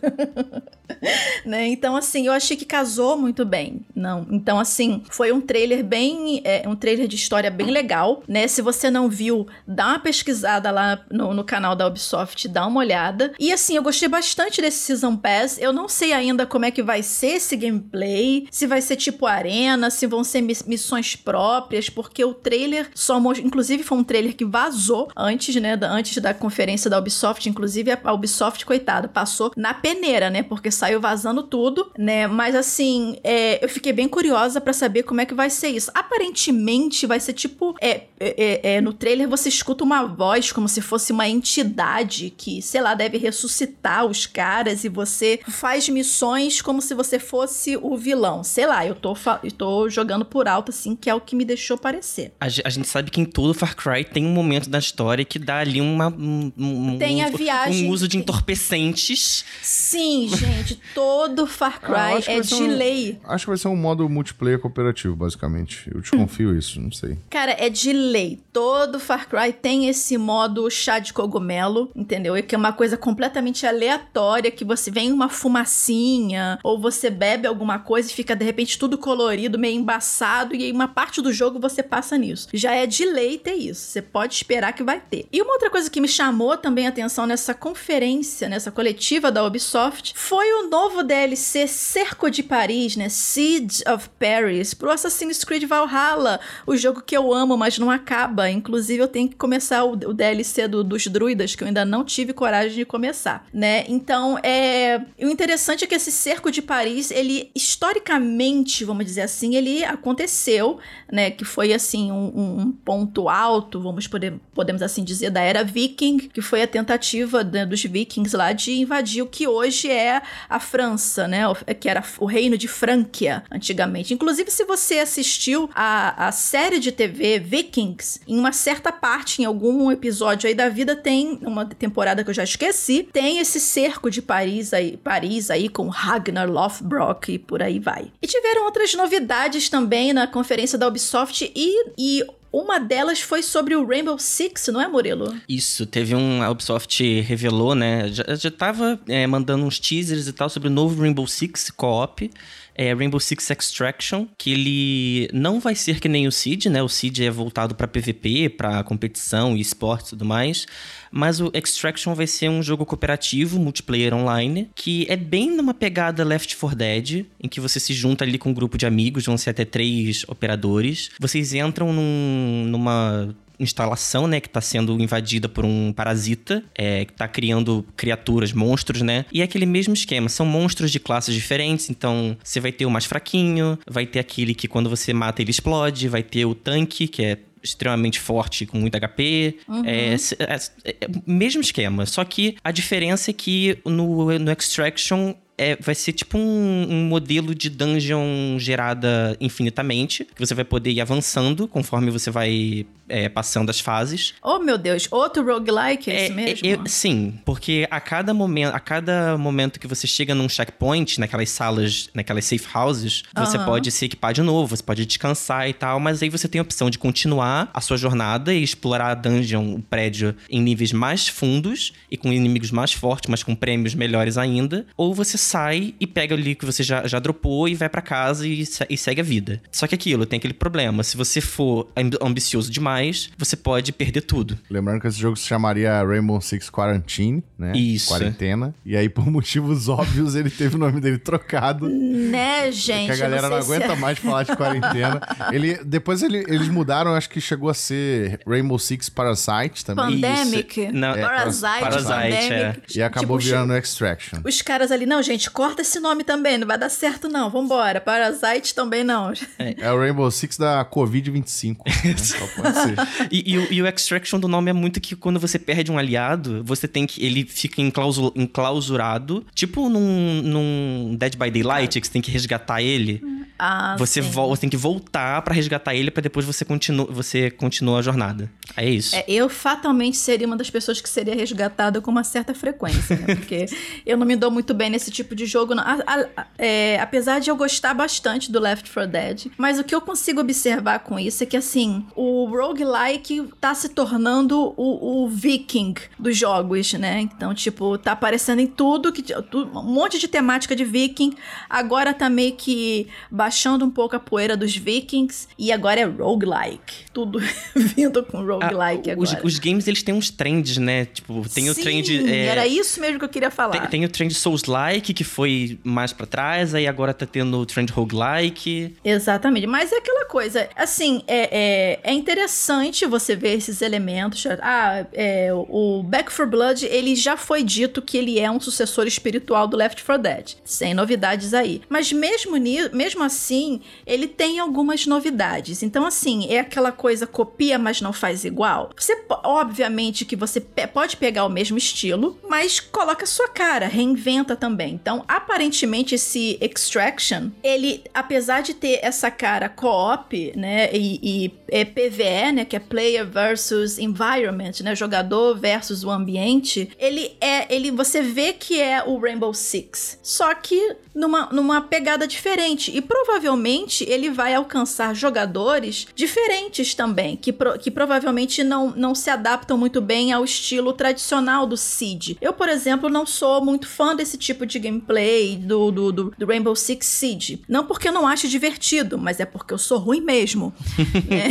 [1.44, 1.66] né?
[1.68, 3.80] Então, assim, eu achei que casou muito bem.
[3.94, 4.26] Não.
[4.30, 6.40] Então, assim, foi um trailer bem.
[6.44, 8.46] É, um trailer de história bem legal, né?
[8.46, 12.80] Se você não viu, dá uma pesquisada lá no, no canal da Ubisoft, dá uma
[12.80, 13.32] olhada.
[13.38, 15.58] E assim, eu gostei bastante desse Season Pass.
[15.58, 19.26] Eu não sei ainda como é que vai ser esse gameplay, se vai ser tipo
[19.26, 23.46] arena, se vão ser missões próprias, porque o trailer só mostrou.
[23.46, 25.76] Inclusive, foi um trailer que vazou antes, né?
[25.76, 27.48] Da, antes da conferência da Ubisoft.
[27.48, 30.42] Inclusive, a Ubisoft, coitada, passou na peneira, né?
[30.42, 32.26] Porque saiu vazando tudo, né?
[32.26, 35.90] Mas assim, é, eu fiquei bem curiosa para saber como é que vai ser isso.
[35.94, 37.74] Aparentemente vai ser tipo.
[37.80, 42.52] É, é, é, no trailer você escuta uma voz como se fosse uma entidade que
[42.52, 47.78] que, sei lá, deve ressuscitar os caras e você faz missões como se você fosse
[47.80, 48.44] o vilão.
[48.44, 51.44] Sei lá, eu tô, eu tô jogando por alto, assim, que é o que me
[51.44, 52.32] deixou parecer.
[52.40, 55.38] A, a gente sabe que em todo Far Cry tem um momento da história que
[55.38, 57.86] dá ali uma, um, um, tem a viagem...
[57.86, 59.44] um uso de entorpecentes.
[59.62, 63.18] Sim, gente, todo Far ah, Cry ah, é de um, lei.
[63.24, 65.90] Acho que vai ser um modo multiplayer cooperativo, basicamente.
[65.92, 67.18] Eu desconfio isso, não sei.
[67.30, 68.40] Cara, é de lei.
[68.52, 72.36] Todo Far Cry tem esse modo chá de cogumelo, entendeu?
[72.36, 77.46] E que é uma coisa completamente aleatória, que você vem uma fumacinha, ou você bebe
[77.46, 81.32] alguma coisa e fica de repente tudo colorido, meio embaçado, e aí uma parte do
[81.32, 82.48] jogo você passa nisso.
[82.52, 83.80] Já é de lei ter isso.
[83.82, 85.26] Você pode esperar que vai ter.
[85.32, 89.44] E uma outra coisa que me chamou também a atenção nessa conferência, nessa coletiva da
[89.44, 93.08] Ubisoft, foi o novo DLC Cerco de Paris, né?
[93.08, 98.50] Siege of Paris, pro Assassin's Creed Valhalla, o jogo que eu amo, mas não acaba.
[98.50, 102.04] Inclusive, eu tenho que começar o, o DLC do, dos druidas, que eu ainda não
[102.04, 103.84] tive coragem de começar, né?
[103.88, 105.02] Então, é...
[105.20, 110.78] o interessante é que esse Cerco de Paris, ele, historicamente, vamos dizer assim, ele aconteceu,
[111.10, 111.30] né?
[111.30, 116.18] Que foi, assim, um, um ponto alto, vamos poder, podemos assim dizer, da era viking,
[116.18, 120.60] que foi a tentativa né, dos vikings lá de invadir o que hoje é a
[120.60, 121.42] França, né?
[121.80, 124.14] Que era o reino de Franquia, antigamente.
[124.14, 129.44] Inclusive, se você assistiu a, a série de TV Vikings, em uma certa parte, em
[129.44, 134.10] algum episódio aí da vida, tem uma temporada que eu já esqueci, tem esse cerco
[134.10, 138.10] de Paris aí, Paris aí com Ragnar Lothbrok e por aí vai.
[138.20, 143.74] E tiveram outras novidades também na conferência da Ubisoft e, e uma delas foi sobre
[143.74, 145.34] o Rainbow Six, não é, Murilo?
[145.48, 146.42] Isso, teve um.
[146.42, 148.08] A Ubisoft revelou, né?
[148.08, 152.30] Já, já tava é, mandando uns teasers e tal sobre o novo Rainbow Six Co-op
[152.74, 156.82] é Rainbow Six Extraction, que ele não vai ser que nem o Seed, né?
[156.82, 160.66] O Seed é voltado para PVP, para competição e esporte e tudo mais.
[161.10, 166.24] Mas o Extraction vai ser um jogo cooperativo, multiplayer online, que é bem numa pegada
[166.24, 169.36] Left 4 Dead, em que você se junta ali com um grupo de amigos, vão
[169.36, 171.10] ser até três operadores.
[171.20, 177.12] Vocês entram num, numa instalação, né, que está sendo invadida por um parasita, é, que
[177.12, 179.24] está criando criaturas, monstros, né?
[179.32, 182.90] E é aquele mesmo esquema, são monstros de classes diferentes, então você vai ter o
[182.90, 187.08] mais fraquinho, vai ter aquele que quando você mata ele explode, vai ter o tanque,
[187.08, 189.58] que é extremamente forte, com muito HP.
[189.68, 189.84] Uhum.
[189.84, 192.04] É, é, é, mesmo esquema.
[192.06, 197.04] Só que a diferença é que no, no Extraction é, vai ser tipo um, um,
[197.04, 203.28] modelo de dungeon gerada infinitamente, que você vai poder ir avançando conforme você vai é,
[203.28, 204.34] passando as fases.
[204.42, 206.66] Oh, meu Deus, outro roguelike é, é mesmo?
[206.66, 211.50] É, sim, porque a cada momento, a cada momento que você chega num checkpoint, naquelas
[211.50, 216.00] salas, naquelas safe houses, você pode se equipar de novo, você pode descansar e tal,
[216.00, 219.74] mas aí você tem a opção de continuar a sua jornada e explorar a dungeon,
[219.74, 224.38] o prédio, em níveis mais fundos e com inimigos mais fortes, mas com prêmios melhores
[224.38, 228.00] ainda, ou você sai e pega ali que você já, já dropou e vai para
[228.00, 229.60] casa e, e segue a vida.
[229.70, 231.88] Só que aquilo, tem aquele problema, se você for
[232.22, 234.58] ambicioso demais, você pode perder tudo.
[234.70, 237.72] Lembrando que esse jogo se chamaria Rainbow Six Quarantine, né?
[237.76, 238.08] Isso.
[238.08, 238.74] Quarentena.
[238.84, 241.88] E aí, por motivos óbvios, ele teve o nome dele trocado.
[241.88, 243.06] Né, gente?
[243.06, 244.00] Que a galera não, não aguenta se...
[244.00, 245.20] mais falar de quarentena.
[245.52, 250.20] ele, depois ele, eles mudaram, acho que chegou a ser Rainbow Six Parasite também.
[250.20, 250.92] Pandemic.
[250.92, 252.52] Não, é, Parasite, Parasite, Pandemic.
[252.52, 252.76] É.
[252.96, 254.40] E acabou tipo, virando Extraction.
[254.44, 258.00] Os caras ali, não, gente, corta esse nome também, não vai dar certo não, vambora.
[258.00, 259.32] Parasite também não.
[259.58, 261.78] É, é o Rainbow Six da Covid-25.
[261.86, 262.16] né?
[262.18, 263.28] Só pode ser.
[263.30, 265.98] E, e, o, e, o extraction do nome é muito que quando você perde um
[265.98, 267.24] aliado, você tem que.
[267.24, 273.22] Ele fica enclausurado, tipo num, num Dead by Daylight, que você tem que resgatar ele.
[273.64, 278.00] Ah, você, você tem que voltar para resgatar ele para depois você continua, você continua
[278.00, 278.50] a jornada.
[278.76, 279.14] É isso.
[279.14, 283.36] É, eu fatalmente seria uma das pessoas que seria resgatada com uma certa frequência, né?
[283.36, 283.66] Porque
[284.04, 285.74] eu não me dou muito bem nesse tipo de jogo.
[285.74, 289.94] A, a, é, apesar de eu gostar bastante do Left 4 Dead, mas o que
[289.94, 295.28] eu consigo observar com isso é que, assim, o roguelike tá se tornando o, o
[295.28, 297.20] viking dos jogos, né?
[297.20, 299.22] Então, tipo, tá aparecendo em tudo, que
[299.54, 301.34] um monte de temática de viking.
[301.68, 307.06] Agora tá meio que baixando um pouco a poeira dos vikings e agora é roguelike.
[307.12, 307.40] Tudo
[307.74, 309.38] vindo com roguelike ah, agora.
[309.38, 311.06] Os, os, games, eles têm uns trends, né?
[311.06, 312.30] Tipo, tem Sim, o trend...
[312.30, 312.46] É...
[312.46, 313.72] era isso mesmo que eu queria falar.
[313.72, 317.66] Tem, tem o trend Souls-like, que foi mais para trás, aí agora tá tendo o
[317.66, 318.96] trend roguelike.
[319.04, 324.44] Exatamente, mas é aquela coisa, assim, é, é, é interessante você ver esses elementos.
[324.60, 329.06] Ah, é, o Back for Blood, ele já foi dito que ele é um sucessor
[329.06, 331.82] espiritual do Left 4 Dead, sem novidades aí.
[331.88, 332.56] Mas mesmo,
[332.92, 335.82] mesmo assim, ele tem algumas novidades.
[335.82, 338.90] Então, assim, é aquela coisa copia, mas não faz igual.
[338.96, 344.98] Você, obviamente, que você pode pegar o mesmo estilo, mas coloca sua cara, reinventa também.
[345.02, 351.84] Então, aparentemente, esse Extraction, ele, apesar de ter essa cara co-op, né, e, e é
[351.84, 357.90] PVE, né, que é Player versus Environment, né, jogador versus o ambiente, ele é, ele,
[357.90, 362.90] você vê que é o Rainbow Six, só que numa, numa pegada diferente.
[362.94, 369.30] E provavelmente ele vai alcançar jogadores diferentes também, que, pro, que provavelmente não, não se
[369.30, 372.36] adaptam muito bem ao estilo tradicional do Siege.
[372.40, 376.46] Eu, por exemplo, não sou muito fã desse tipo de gameplay do, do, do, do
[376.46, 377.62] Rainbow Six Siege.
[377.68, 380.72] Não porque eu não acho divertido, mas é porque eu sou ruim mesmo.
[381.30, 381.48] é,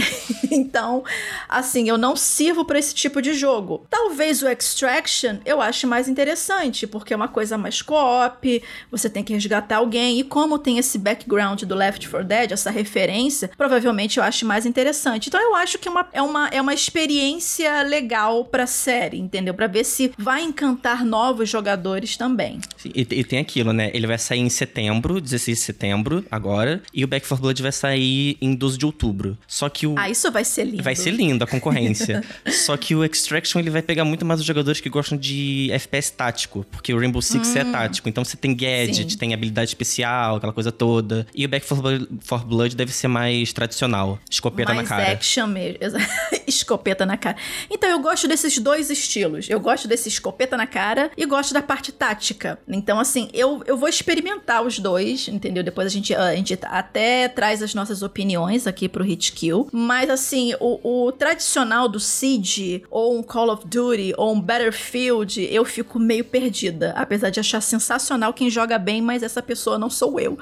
[0.53, 1.03] então,
[1.49, 3.85] assim, eu não sirvo para esse tipo de jogo.
[3.89, 9.23] Talvez o Extraction eu ache mais interessante, porque é uma coisa mais co-op, você tem
[9.23, 14.17] que resgatar alguém, e como tem esse background do Left 4 Dead, essa referência, provavelmente
[14.17, 15.27] eu acho mais interessante.
[15.27, 19.53] Então eu acho que é uma, é uma, é uma experiência legal pra série, entendeu?
[19.53, 22.59] Pra ver se vai encantar novos jogadores também.
[22.85, 23.89] E, e, tem aquilo, né?
[23.93, 27.71] Ele vai sair em setembro, 16 de setembro, agora, e o Back 4 Blood vai
[27.71, 29.37] sair em 12 de outubro.
[29.47, 29.95] Só que o.
[29.97, 30.83] Ah, isso vai ser lindo.
[30.83, 32.21] Vai ser lindo a concorrência.
[32.51, 36.11] Só que o Extraction ele vai pegar muito mais os jogadores que gostam de FPS
[36.11, 37.69] tático, porque o Rainbow Six é hum.
[37.69, 38.09] é tático.
[38.09, 39.17] Então você tem gadget, Sim.
[39.17, 41.25] tem habilidade especial, aquela coisa toda.
[41.33, 45.11] E o Back 4 Blood deve ser mais tradicional, escopeta mais na cara.
[45.13, 45.99] action mesmo.
[46.45, 47.37] escopeta na cara.
[47.69, 49.49] Então eu gosto desses dois estilos.
[49.49, 52.59] Eu gosto desse escopeta na cara e gosto da parte tática.
[52.67, 55.63] Então assim, eu, eu vou experimentar os dois, entendeu?
[55.63, 59.67] Depois a gente, a gente até traz as nossas opiniões aqui pro Hit Kill.
[59.71, 65.47] Mas assim, o, o tradicional do Siege, ou um Call of Duty, ou um Battlefield,
[65.51, 66.93] eu fico meio perdida.
[66.95, 70.37] Apesar de achar sensacional quem joga bem, mas essa pessoa não sou eu.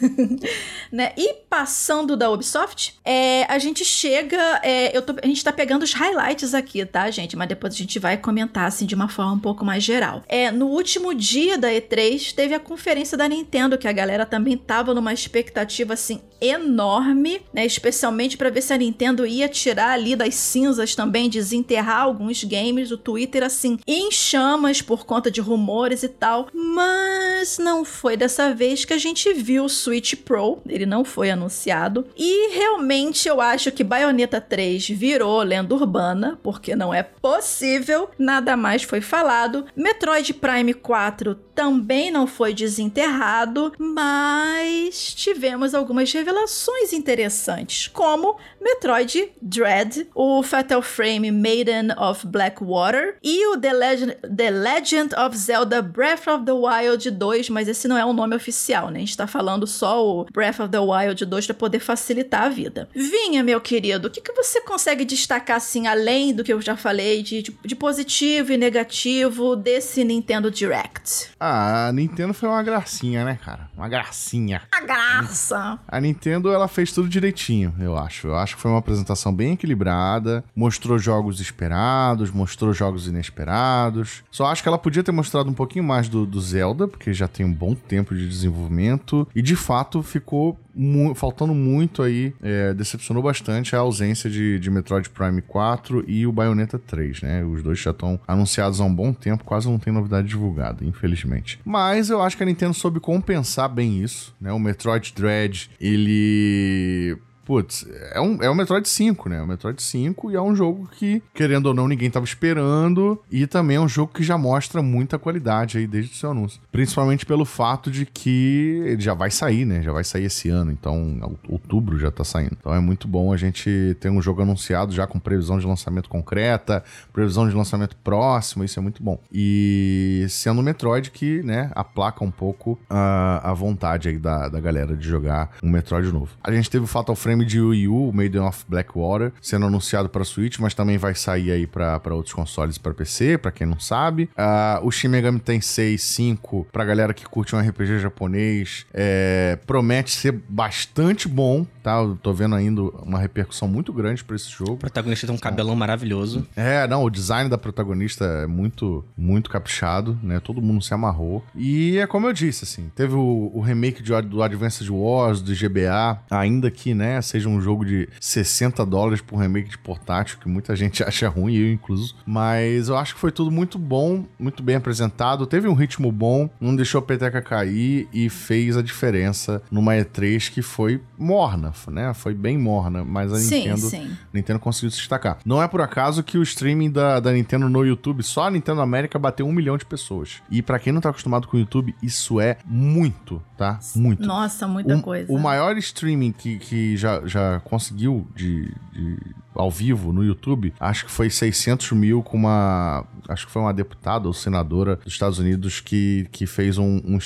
[0.90, 1.12] né?
[1.16, 4.60] E passando da Ubisoft, é, a gente chega.
[4.62, 7.36] É, eu tô, a gente tá pegando os highlights aqui, tá, gente?
[7.36, 10.22] Mas depois a gente vai comentar assim de uma forma um pouco mais geral.
[10.28, 14.56] É, no último dia da E3, teve a conferência da Nintendo, que a galera também
[14.56, 17.64] tava numa expectativa assim enorme, né?
[17.64, 22.90] Especialmente para ver se a Nintendo ia tirar ali das cinzas também, desenterrar alguns games.
[22.90, 26.48] O Twitter, assim, em chamas por conta de rumores e tal.
[26.52, 30.58] Mas não foi dessa vez que a gente viu o Switch Pro.
[30.68, 32.06] Ele não foi anunciado.
[32.16, 38.10] E realmente eu acho que Bayonetta 3 virou lenda urbana, porque não é possível.
[38.18, 39.66] Nada mais foi falado.
[39.74, 50.08] Metroid Prime 4 também não foi desenterrado, mas tivemos algumas revelações interessantes, como Metroid Dread,
[50.14, 56.26] o Fatal Frame Maiden of Blackwater e o The Legend, The Legend of Zelda Breath
[56.26, 58.98] of the Wild 2, mas esse não é o nome oficial, né?
[58.98, 62.48] A gente tá falando só o Breath of the Wild 2 para poder facilitar a
[62.48, 62.88] vida.
[62.94, 66.76] Vinha, meu querido, o que, que você consegue destacar, assim, além do que eu já
[66.76, 71.30] falei, de, de, de positivo e negativo desse Nintendo Direct?
[71.38, 73.70] Ah, a Nintendo foi uma gracinha, né, cara?
[73.76, 74.62] Uma gracinha.
[74.72, 75.78] A graça!
[75.86, 78.28] A Nintendo, ela fez tudo direitinho, eu acho.
[78.28, 84.24] Eu acho que foi uma apresentação bem equilibrada, mostrou jogos esperados, mostrou jogos inesperados.
[84.30, 87.28] Só acho que ela podia ter mostrado um pouquinho mais do, do Zelda, porque já
[87.28, 92.74] tem um bom tempo de desenvolvimento, e de fato ficou mu faltando muito aí, é,
[92.74, 97.44] decepcionou bastante a ausência de, de Metroid Prime 4 e o Bayonetta 3, né?
[97.44, 101.58] Os dois já estão anunciados há um bom tempo, quase não tem novidade divulgada, infelizmente.
[101.64, 104.52] Mas eu acho que a Nintendo soube compensar bem isso, né?
[104.52, 109.38] O Metroid Dread, ele putz, é um, é um Metroid 5, né?
[109.38, 113.22] É um Metroid 5 e é um jogo que, querendo ou não, ninguém tava esperando.
[113.30, 116.60] E também é um jogo que já mostra muita qualidade aí desde o seu anúncio.
[116.72, 119.80] Principalmente pelo fato de que ele já vai sair, né?
[119.80, 120.72] Já vai sair esse ano.
[120.72, 122.56] Então, outubro já tá saindo.
[122.58, 126.08] Então é muito bom a gente ter um jogo anunciado já com previsão de lançamento
[126.08, 126.82] concreta,
[127.12, 128.64] previsão de lançamento próximo.
[128.64, 129.20] Isso é muito bom.
[129.32, 134.58] E sendo o Metroid que, né, aplaca um pouco a, a vontade aí da, da
[134.58, 136.30] galera de jogar um Metroid novo.
[136.42, 140.08] A gente teve o Fatal Frame frame de Wii U, Maiden of Blackwater, sendo anunciado
[140.08, 143.78] para Switch, mas também vai sair aí para outros consoles para PC, para quem não
[143.78, 144.30] sabe.
[144.36, 150.12] Uh, o Shin Megami Tensei 5, pra galera que curte um RPG japonês, é, promete
[150.12, 151.96] ser bastante bom, tá?
[151.96, 154.74] Eu tô vendo ainda uma repercussão muito grande para esse jogo.
[154.74, 156.46] O protagonista tem um cabelão maravilhoso.
[156.56, 160.40] É, não, o design da protagonista é muito, muito caprichado, né?
[160.40, 161.44] Todo mundo se amarrou.
[161.54, 165.52] E é como eu disse, assim, teve o, o remake de, do Advanced Wars, do
[165.54, 170.48] GBA, ainda que, né, seja um jogo de 60 dólares por remake de portátil, que
[170.48, 172.14] muita gente acha ruim, eu incluso.
[172.24, 175.46] Mas eu acho que foi tudo muito bom, muito bem apresentado.
[175.46, 180.50] Teve um ritmo bom, não deixou a peteca cair e fez a diferença numa E3
[180.50, 182.12] que foi morna, né?
[182.14, 184.16] Foi bem morna, mas a sim, Nintendo, sim.
[184.32, 185.38] Nintendo conseguiu se destacar.
[185.44, 188.80] Não é por acaso que o streaming da, da Nintendo no YouTube, só a Nintendo
[188.80, 190.42] América bateu um milhão de pessoas.
[190.50, 193.78] E para quem não tá acostumado com o YouTube, isso é muito, tá?
[193.94, 194.26] Muito.
[194.26, 195.32] Nossa, muita o, coisa.
[195.32, 199.18] O maior streaming que, que já, já conseguiu de, de
[199.56, 203.04] ao vivo no YouTube, acho que foi 600 mil com uma.
[203.28, 207.18] Acho que foi uma deputada ou senadora dos Estados Unidos que, que fez um, um,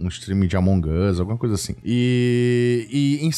[0.00, 1.74] um streaming de Among Us, alguma coisa assim.
[1.84, 2.88] E.
[2.90, 3.30] e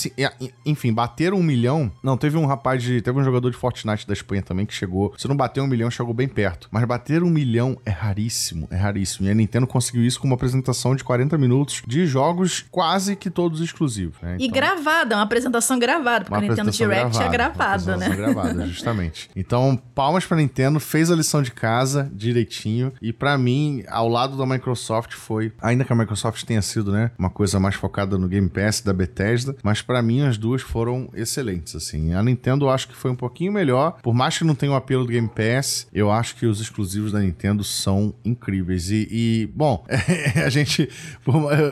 [0.64, 1.90] enfim, bateram um milhão.
[2.02, 3.00] Não, teve um rapaz de.
[3.00, 5.14] Teve um jogador de Fortnite da Espanha também que chegou.
[5.16, 6.68] Se não bateu um milhão, chegou bem perto.
[6.70, 9.26] Mas bater um milhão é raríssimo, é raríssimo.
[9.26, 13.30] E a Nintendo conseguiu isso com uma apresentação de 40 minutos de jogos quase que
[13.30, 14.16] todos exclusivos.
[14.20, 14.34] Né?
[14.36, 18.08] Então, e gravada, uma apresentação gravada, porque a Nintendo Direct é gravada, é gravado, né?
[18.16, 18.33] Gravada
[18.66, 19.30] justamente.
[19.34, 22.92] Então, palmas pra Nintendo, fez a lição de casa direitinho.
[23.00, 25.52] E para mim, ao lado da Microsoft, foi.
[25.60, 28.92] Ainda que a Microsoft tenha sido, né, uma coisa mais focada no Game Pass da
[28.92, 32.14] Bethesda, mas para mim as duas foram excelentes, assim.
[32.14, 34.74] A Nintendo eu acho que foi um pouquinho melhor, por mais que não tenha o
[34.74, 38.90] apelo do Game Pass, eu acho que os exclusivos da Nintendo são incríveis.
[38.90, 39.84] E, e bom,
[40.44, 40.88] a gente.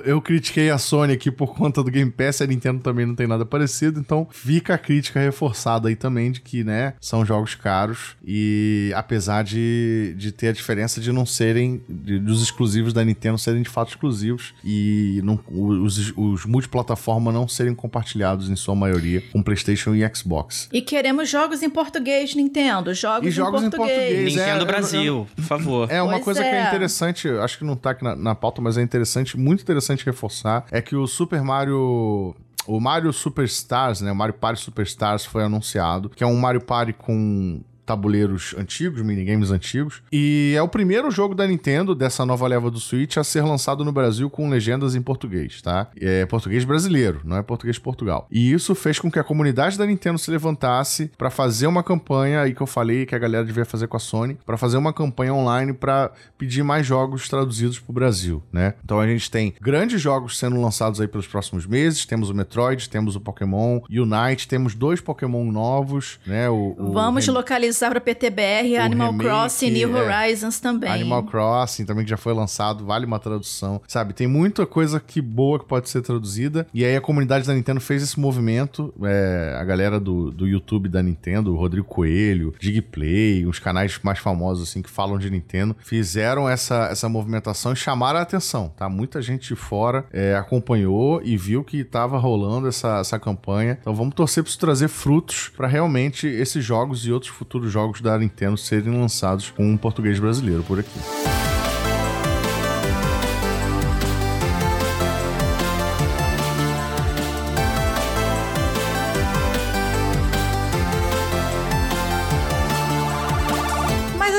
[0.05, 3.27] Eu critiquei a Sony aqui por conta do Game Pass, a Nintendo também não tem
[3.27, 7.55] nada parecido, então fica a crítica reforçada aí também de que que, né, são jogos
[7.55, 13.03] caros e apesar de, de ter a diferença de não serem, de, dos exclusivos da
[13.03, 18.75] Nintendo serem de fato exclusivos e não, os, os multiplataforma não serem compartilhados em sua
[18.75, 20.69] maioria com PlayStation e Xbox.
[20.71, 23.99] E queremos jogos em português, Nintendo, jogos, e jogos em, português.
[23.99, 24.35] em português.
[24.35, 25.91] Nintendo é, Brasil, por favor.
[25.91, 26.51] É uma pois coisa é.
[26.51, 29.63] que é interessante, acho que não tá aqui na, na pauta, mas é interessante, muito
[29.63, 32.37] interessante reforçar, é que o Super Mario
[32.67, 34.13] o Mario Superstars, né?
[34.13, 39.51] O Mario Party Superstars foi anunciado, que é um Mario Party com tabuleiros antigos, minigames
[39.51, 40.03] antigos.
[40.13, 43.85] E é o primeiro jogo da Nintendo dessa nova leva do Switch a ser lançado
[43.85, 45.89] no Brasil com legendas em português, tá?
[46.01, 48.27] É português brasileiro, não é português de Portugal.
[48.31, 52.43] E isso fez com que a comunidade da Nintendo se levantasse para fazer uma campanha
[52.43, 54.93] aí que eu falei que a galera devia fazer com a Sony, para fazer uma
[54.93, 58.75] campanha online para pedir mais jogos traduzidos pro Brasil, né?
[58.85, 62.89] Então a gente tem grandes jogos sendo lançados aí pelos próximos meses, temos o Metroid,
[62.89, 66.49] temos o Pokémon Unite, temos dois Pokémon novos, né?
[66.49, 70.91] O, o Vamos localizar para PTBR, Animal remake, Crossing, New é, Horizons também.
[70.91, 73.81] Animal Crossing também que já foi lançado, vale uma tradução.
[73.87, 76.67] Sabe, tem muita coisa que boa que pode ser traduzida.
[76.73, 78.93] E aí a comunidade da Nintendo fez esse movimento.
[79.03, 84.19] É, a galera do, do YouTube da Nintendo, o Rodrigo Coelho, Digplay, os canais mais
[84.19, 88.89] famosos assim que falam de Nintendo, fizeram essa, essa movimentação e chamaram a atenção, tá?
[88.89, 93.79] Muita gente de fora é, acompanhou e viu que estava rolando essa, essa campanha.
[93.81, 97.73] Então vamos torcer para isso trazer frutos para realmente esses jogos e outros futuros dos
[97.73, 101.32] jogos da Nintendo serem lançados com um português brasileiro por aqui.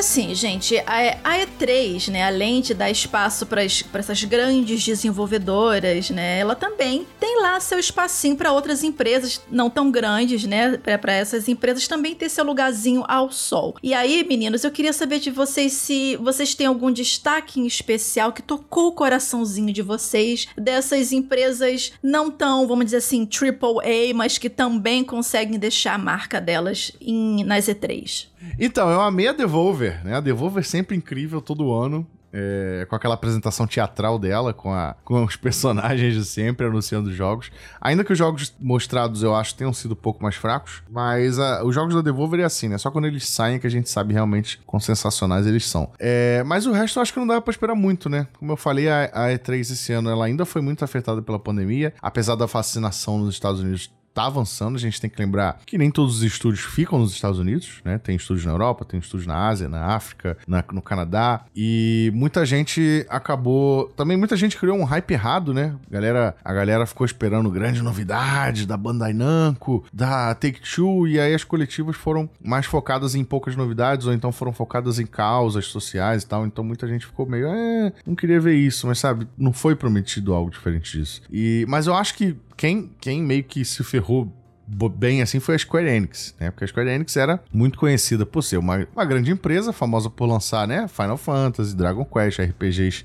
[0.03, 6.39] Assim, gente, a, a E3, né, além de dar espaço para essas grandes desenvolvedoras, né,
[6.39, 11.47] ela também tem lá seu espacinho para outras empresas não tão grandes, né, para essas
[11.47, 13.75] empresas também ter seu lugarzinho ao sol.
[13.81, 18.33] E aí, meninos, eu queria saber de vocês se vocês têm algum destaque em especial
[18.33, 24.13] que tocou o coraçãozinho de vocês dessas empresas não tão, vamos dizer assim, triple A,
[24.13, 28.32] mas que também conseguem deixar a marca delas em, nas E3.
[28.59, 30.15] Então, eu amei a Devolver, né?
[30.15, 32.05] A Devolver é sempre incrível todo ano.
[32.35, 37.51] É, com aquela apresentação teatral dela, com, a, com os personagens de sempre anunciando jogos.
[37.79, 41.63] Ainda que os jogos mostrados eu acho tenham sido um pouco mais fracos, mas a,
[41.63, 42.79] os jogos da Devolver é assim, né?
[42.79, 45.91] Só quando eles saem que a gente sabe realmente quão sensacionais eles são.
[45.99, 48.25] É, mas o resto eu acho que não dá pra esperar muito, né?
[48.39, 51.93] Como eu falei, a, a E3 esse ano ela ainda foi muito afetada pela pandemia,
[52.01, 54.75] apesar da vacinação nos Estados Unidos tá avançando.
[54.75, 57.97] A gente tem que lembrar que nem todos os estúdios ficam nos Estados Unidos, né?
[57.97, 61.45] Tem estúdios na Europa, tem estúdios na Ásia, na África, na, no Canadá.
[61.55, 63.87] E muita gente acabou.
[63.95, 65.75] Também muita gente criou um hype errado, né?
[65.89, 71.33] A galera, a galera ficou esperando grandes novidades da Bandai Namco, da Take-Two, e aí
[71.33, 76.23] as coletivas foram mais focadas em poucas novidades, ou então foram focadas em causas sociais
[76.23, 76.45] e tal.
[76.45, 80.33] Então muita gente ficou meio, é, não queria ver isso, mas sabe, não foi prometido
[80.33, 81.21] algo diferente disso.
[81.31, 84.31] E, mas eu acho que quem, quem meio que se ferrou
[84.65, 86.49] bem assim foi a Square Enix, né?
[86.49, 90.25] Porque a Square Enix era muito conhecida por ser uma, uma grande empresa, famosa por
[90.25, 90.87] lançar, né?
[90.87, 93.03] Final Fantasy, Dragon Quest, RPGs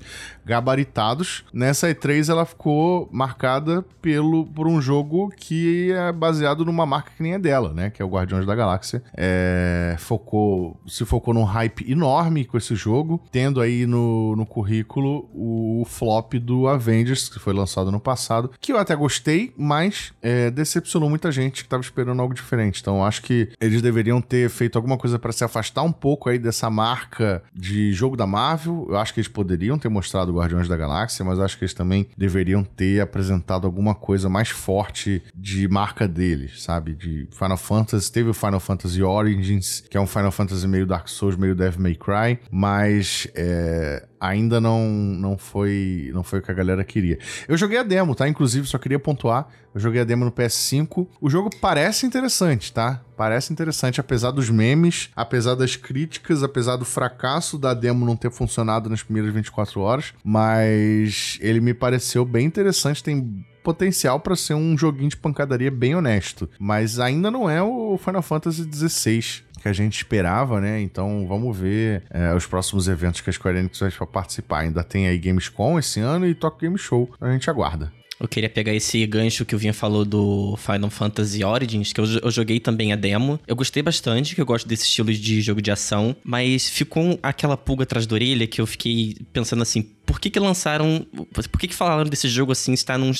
[0.49, 1.45] gabaritados.
[1.53, 7.21] Nessa E3 ela ficou marcada pelo, por um jogo que é baseado numa marca que
[7.21, 7.91] nem é dela, né?
[7.91, 9.03] Que é o Guardiões da Galáxia.
[9.15, 15.29] É, focou, se focou num hype enorme com esse jogo, tendo aí no, no currículo
[15.33, 20.49] o flop do Avengers, que foi lançado no passado, que eu até gostei, mas é,
[20.49, 22.81] decepcionou muita gente que tava esperando algo diferente.
[22.81, 26.39] Então acho que eles deveriam ter feito alguma coisa para se afastar um pouco aí
[26.39, 28.87] dessa marca de jogo da Marvel.
[28.89, 32.07] Eu acho que eles poderiam ter mostrado Guardiões da Galáxia, mas acho que eles também
[32.17, 36.95] deveriam ter apresentado alguma coisa mais forte de marca deles, sabe?
[36.95, 38.11] De Final Fantasy.
[38.11, 41.81] Teve o Final Fantasy Origins, que é um Final Fantasy meio Dark Souls, meio Devil
[41.81, 47.17] May Cry, mas é, ainda não, não foi não foi o que a galera queria.
[47.47, 48.27] Eu joguei a demo, tá?
[48.27, 49.47] Inclusive, só queria pontuar.
[49.73, 51.07] Eu joguei a demo no PS5.
[51.21, 53.01] O jogo parece interessante, tá?
[53.15, 58.31] Parece interessante, apesar dos memes, apesar das críticas, apesar do fracasso da demo não ter
[58.31, 60.13] funcionado nas primeiras 24 horas.
[60.23, 63.03] Mas ele me pareceu bem interessante.
[63.03, 66.49] Tem potencial para ser um joguinho de pancadaria bem honesto.
[66.59, 70.81] Mas ainda não é o Final Fantasy XVI que a gente esperava, né?
[70.81, 74.59] Então vamos ver é, os próximos eventos que a Square Enix vai participar.
[74.59, 77.09] Ainda tem aí Gamescom esse ano e Tokyo Game Show.
[77.19, 77.91] A gente aguarda.
[78.19, 82.05] Eu queria pegar esse gancho que o Vinha falou do Final Fantasy Origins, que eu,
[82.21, 83.39] eu, joguei também a demo.
[83.47, 87.55] Eu gostei bastante, que eu gosto desse estilo de jogo de ação, mas ficou aquela
[87.55, 91.05] pulga atrás da orelha que eu fiquei pensando assim, por que que lançaram,
[91.51, 93.11] por que que falaram desse jogo assim, estar num,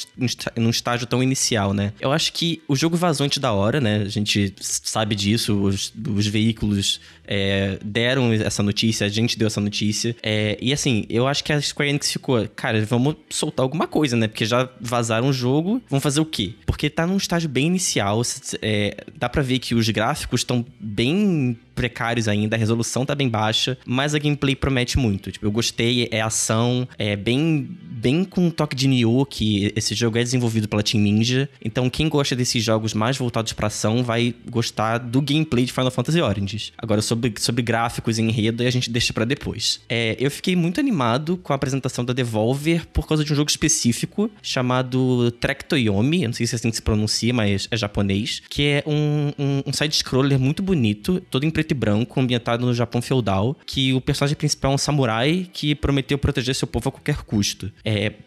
[0.58, 1.94] num estágio tão inicial, né?
[2.02, 3.98] Eu acho que o jogo vazou antes da hora, né?
[3.98, 9.62] A gente sabe disso, os, os veículos é, deram essa notícia, a gente deu essa
[9.62, 10.16] notícia.
[10.24, 14.18] É, e assim, eu acho que a Square Enix ficou, cara, vamos soltar alguma coisa,
[14.18, 14.28] né?
[14.28, 16.56] Porque já vazaram o jogo, vão fazer o quê?
[16.66, 18.24] Porque tá num estágio bem inicial,
[18.64, 23.30] é, dá pra ver que os gráficos estão bem precários ainda, a resolução tá bem
[23.30, 25.32] baixa, mas a gameplay promete muito.
[25.32, 29.94] Tipo, eu gostei, é ação, é bem, bem com um toque de Nioh, que esse
[29.94, 31.50] jogo é desenvolvido pela Team Ninja.
[31.64, 35.92] Então, quem gosta desses jogos mais voltados pra ação vai gostar do gameplay de Final
[35.92, 36.72] Fantasy Origins.
[36.78, 39.82] Agora, sobre, sobre gráficos e enredo, a gente deixa para depois.
[39.90, 43.50] É, eu fiquei muito animado com a apresentação da Devolver por causa de um jogo
[43.50, 47.78] específico chamado Trek Toyomi, eu não sei se é assim que se pronuncia, mas é
[47.78, 52.66] japonês, que é um, um, um side-scroller muito bonito, todo em preto e branco, ambientado
[52.66, 56.90] no Japão feudal, que o personagem principal é um samurai que prometeu proteger seu povo
[56.90, 57.72] a qualquer custo.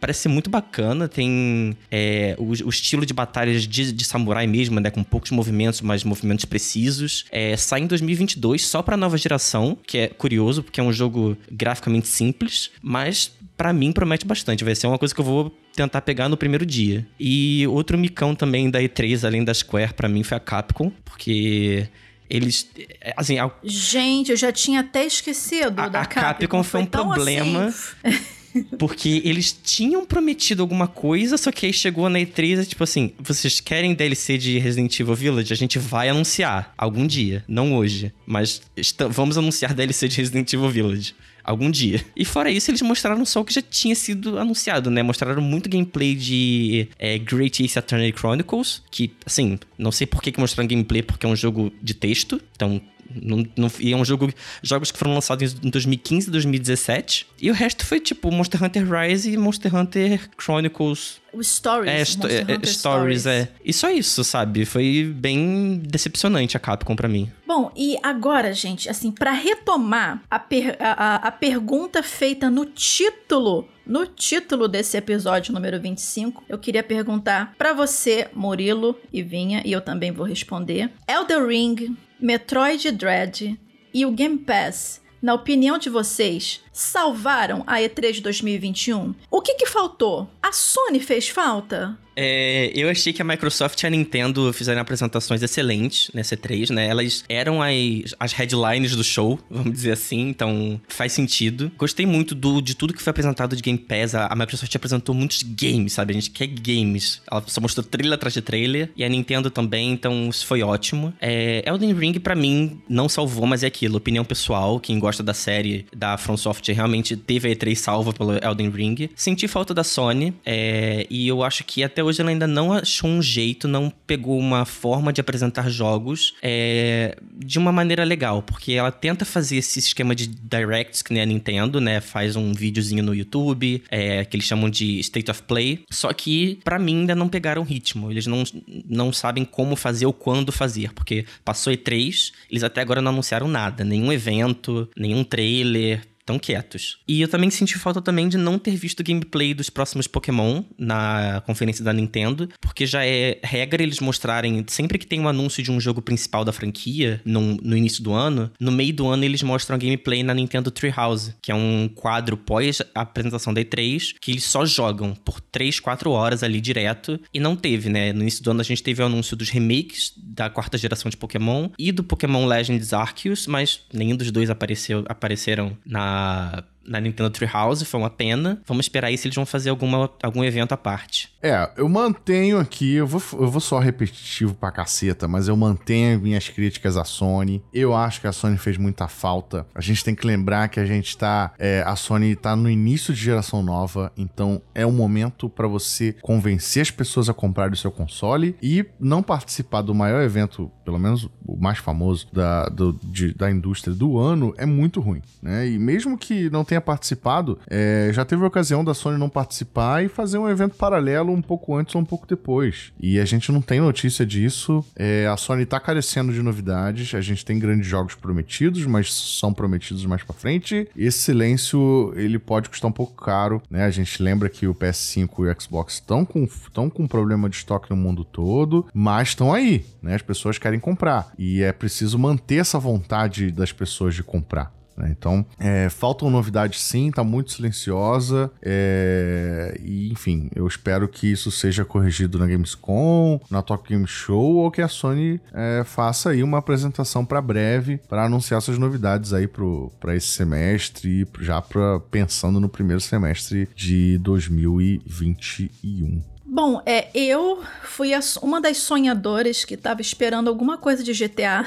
[0.01, 4.81] Parece ser muito bacana, tem é, o, o, estilo de batalhas de, de, samurai mesmo,
[4.81, 7.25] né, com poucos movimentos, mas movimentos precisos.
[7.31, 11.37] É, sai em 2022 só para nova geração, que é curioso, porque é um jogo
[11.51, 14.65] graficamente simples, mas para mim promete bastante.
[14.65, 17.07] Vai ser uma coisa que eu vou tentar pegar no primeiro dia.
[17.19, 21.89] E outro micão também da E3, além da Square, para mim foi a Capcom, porque
[22.29, 22.69] eles.
[23.01, 23.39] É, assim.
[23.39, 23.51] A...
[23.63, 26.21] Gente, eu já tinha até esquecido a, da a Capcom.
[26.21, 27.67] Capcom foi um problema.
[27.67, 28.19] Assim.
[28.79, 33.61] Porque eles tinham prometido alguma coisa, só que aí chegou na E3 tipo assim: vocês
[33.61, 35.53] querem DLC de Resident Evil Village?
[35.53, 38.63] A gente vai anunciar algum dia, não hoje, mas
[39.11, 42.01] vamos anunciar DLC de Resident Evil Village algum dia.
[42.15, 45.03] E fora isso, eles mostraram só o que já tinha sido anunciado, né?
[45.03, 50.33] Mostraram muito gameplay de é, Great Ace Attorney Chronicles, que, assim, não sei por que,
[50.33, 52.81] que mostraram gameplay, porque é um jogo de texto, então
[53.21, 54.33] não, não, e é um jogo.
[54.63, 57.27] Jogos que foram lançados em 2015 e 2017.
[57.41, 61.21] E o resto foi tipo Monster Hunter Rise e Monster Hunter Chronicles.
[61.33, 61.91] O Stories.
[61.91, 63.49] É, sto é, é Stories, Stories, é.
[63.65, 64.65] E só isso, sabe?
[64.65, 67.31] Foi bem decepcionante a Capcom para mim.
[67.47, 73.67] Bom, e agora, gente, assim, para retomar a, per a, a pergunta feita no título
[73.85, 79.73] no título desse episódio número 25, eu queria perguntar para você, Murilo e Vinha, e
[79.73, 80.91] eu também vou responder.
[81.09, 83.59] Elder Ring Metroid Dread
[83.93, 89.15] e o Game Pass, na opinião de vocês, salvaram a E3 de 2021?
[89.31, 90.29] O que, que faltou?
[90.43, 91.99] A Sony fez falta?
[92.15, 96.87] É, eu achei que a Microsoft e a Nintendo fizeram apresentações excelentes nessa E3, né?
[96.87, 101.73] Elas eram as, as headlines do show, vamos dizer assim, então faz sentido.
[101.77, 104.15] Gostei muito do, de tudo que foi apresentado de Game Pass.
[104.15, 106.13] A, a Microsoft apresentou muitos games, sabe?
[106.13, 107.23] A gente quer games.
[107.31, 108.91] Ela só mostrou trailer atrás de trailer.
[108.95, 111.15] E a Nintendo também, então isso foi ótimo.
[111.21, 113.97] É, Elden Ring, para mim, não salvou, mas é aquilo.
[113.97, 118.33] Opinião pessoal, quem gosta da série da From Software realmente teve a E3 salva pelo
[118.33, 119.11] Elden Ring.
[119.17, 123.09] Senti falta da Sony, é, e eu acho que até hoje ela ainda não achou
[123.09, 128.73] um jeito, não pegou uma forma de apresentar jogos é, de uma maneira legal, porque
[128.73, 132.01] ela tenta fazer esse esquema de directs que nem a Nintendo, né?
[132.01, 136.59] Faz um videozinho no YouTube, é, que eles chamam de State of Play, só que
[136.63, 138.11] para mim ainda não pegaram ritmo.
[138.11, 138.45] Eles não,
[138.89, 143.49] não sabem como fazer ou quando fazer, porque passou E3, eles até agora não anunciaram
[143.49, 146.99] nada, nenhum evento, nenhum trailer, tão quietos.
[147.07, 151.43] E eu também senti falta também de não ter visto gameplay dos próximos Pokémon na
[151.47, 155.71] conferência da Nintendo, porque já é regra eles mostrarem, sempre que tem um anúncio de
[155.71, 159.43] um jogo principal da franquia, no, no início do ano, no meio do ano eles
[159.43, 164.45] mostram gameplay na Nintendo Treehouse, que é um quadro pós apresentação da E3, que eles
[164.45, 168.13] só jogam por 3, 4 horas ali direto, e não teve, né?
[168.13, 171.17] No início do ano a gente teve o anúncio dos remakes da quarta geração de
[171.17, 177.01] Pokémon e do Pokémon Legends Arceus, mas nenhum dos dois apareceu, apareceram na uh, na,
[177.01, 178.61] Nintendo Treehouse, foi uma pena.
[178.67, 181.33] Vamos esperar aí se eles vão fazer alguma, algum evento à parte.
[181.43, 186.21] É, eu mantenho aqui, eu vou, eu vou só repetitivo pra caceta, mas eu mantenho
[186.21, 187.63] minhas críticas à Sony.
[187.73, 189.67] Eu acho que a Sony fez muita falta.
[189.75, 191.53] A gente tem que lembrar que a gente tá.
[191.59, 196.15] É, a Sony tá no início de geração nova, então é um momento para você
[196.23, 200.99] convencer as pessoas a comprar o seu console e não participar do maior evento, pelo
[200.99, 205.69] menos o mais famoso da, do, de, da indústria do ano, é muito ruim, né?
[205.69, 210.05] E mesmo que não tenha participado, é, já teve a ocasião da Sony não participar
[210.05, 212.93] e fazer um evento paralelo um pouco antes ou um pouco depois.
[213.01, 214.85] E a gente não tem notícia disso.
[214.97, 217.15] É, a Sony tá carecendo de novidades.
[217.15, 220.89] A gente tem grandes jogos prometidos, mas são prometidos mais para frente.
[220.97, 223.85] Esse silêncio, ele pode custar um pouco caro, né?
[223.85, 227.57] A gente lembra que o PS5 e o Xbox estão com, tão com problema de
[227.57, 230.15] estoque no mundo todo, mas estão aí, né?
[230.15, 231.33] As pessoas querem comprar.
[231.39, 234.73] E é preciso manter essa vontade das pessoas de comprar.
[234.97, 235.15] Né?
[235.17, 238.51] Então, é, faltam novidades sim, tá muito silenciosa.
[238.63, 244.57] É, e, enfim, eu espero que isso seja corrigido na Gamescom, na Tokyo Game Show,
[244.57, 249.33] ou que a Sony é, faça aí uma apresentação para breve para anunciar essas novidades
[249.33, 256.32] aí para esse semestre, já pra, pensando no primeiro semestre de 2021.
[256.55, 258.11] Bom, é, eu fui
[258.43, 261.65] uma das sonhadoras que estava esperando alguma coisa de GTA,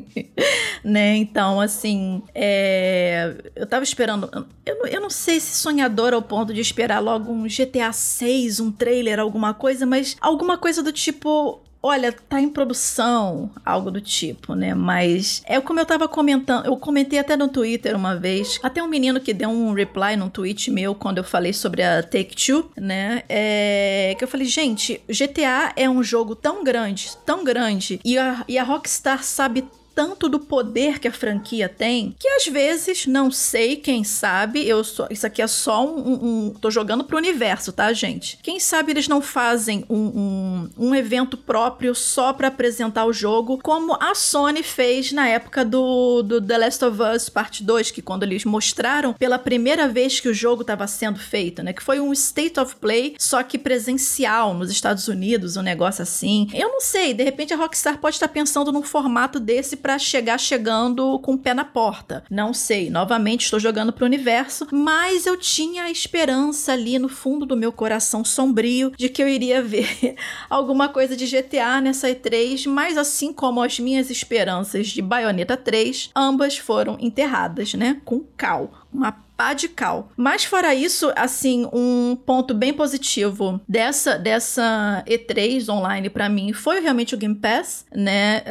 [0.82, 1.14] né?
[1.16, 4.30] Então, assim, é, eu estava esperando.
[4.64, 8.72] Eu, eu não sei se sonhadora ao ponto de esperar logo um GTA 6, um
[8.72, 14.54] trailer, alguma coisa, mas alguma coisa do tipo olha, tá em produção, algo do tipo,
[14.54, 14.74] né?
[14.74, 18.88] Mas é como eu tava comentando, eu comentei até no Twitter uma vez, até um
[18.88, 23.22] menino que deu um reply num tweet meu quando eu falei sobre a Take-Two, né?
[23.28, 28.44] É, que eu falei, gente, GTA é um jogo tão grande, tão grande, e a,
[28.48, 29.64] e a Rockstar sabe
[29.98, 34.84] tanto do poder que a franquia tem que às vezes, não sei, quem sabe, eu
[34.84, 38.38] só, isso aqui é só um, um tô jogando pro universo, tá, gente?
[38.40, 43.58] Quem sabe eles não fazem um, um, um evento próprio só para apresentar o jogo,
[43.60, 48.00] como a Sony fez na época do, do The Last of Us Parte 2, que
[48.00, 51.72] quando eles mostraram pela primeira vez que o jogo estava sendo feito, né?
[51.72, 56.48] Que foi um State of Play, só que presencial nos Estados Unidos, um negócio assim.
[56.54, 60.38] Eu não sei, de repente a Rockstar pode estar pensando num formato desse para chegar
[60.38, 62.22] chegando com o pé na porta.
[62.30, 67.46] Não sei, novamente estou jogando pro universo, mas eu tinha a esperança ali no fundo
[67.46, 70.14] do meu coração sombrio de que eu iria ver
[70.50, 76.10] alguma coisa de GTA nessa E3, mas assim como as minhas esperanças de Bayonetta 3,
[76.14, 78.02] ambas foram enterradas, né?
[78.04, 78.86] Com cal.
[78.92, 80.10] Uma pá de cal.
[80.16, 86.80] Mas fora isso, assim, um ponto bem positivo dessa dessa E3 online para mim foi
[86.80, 88.42] realmente o Game Pass, né?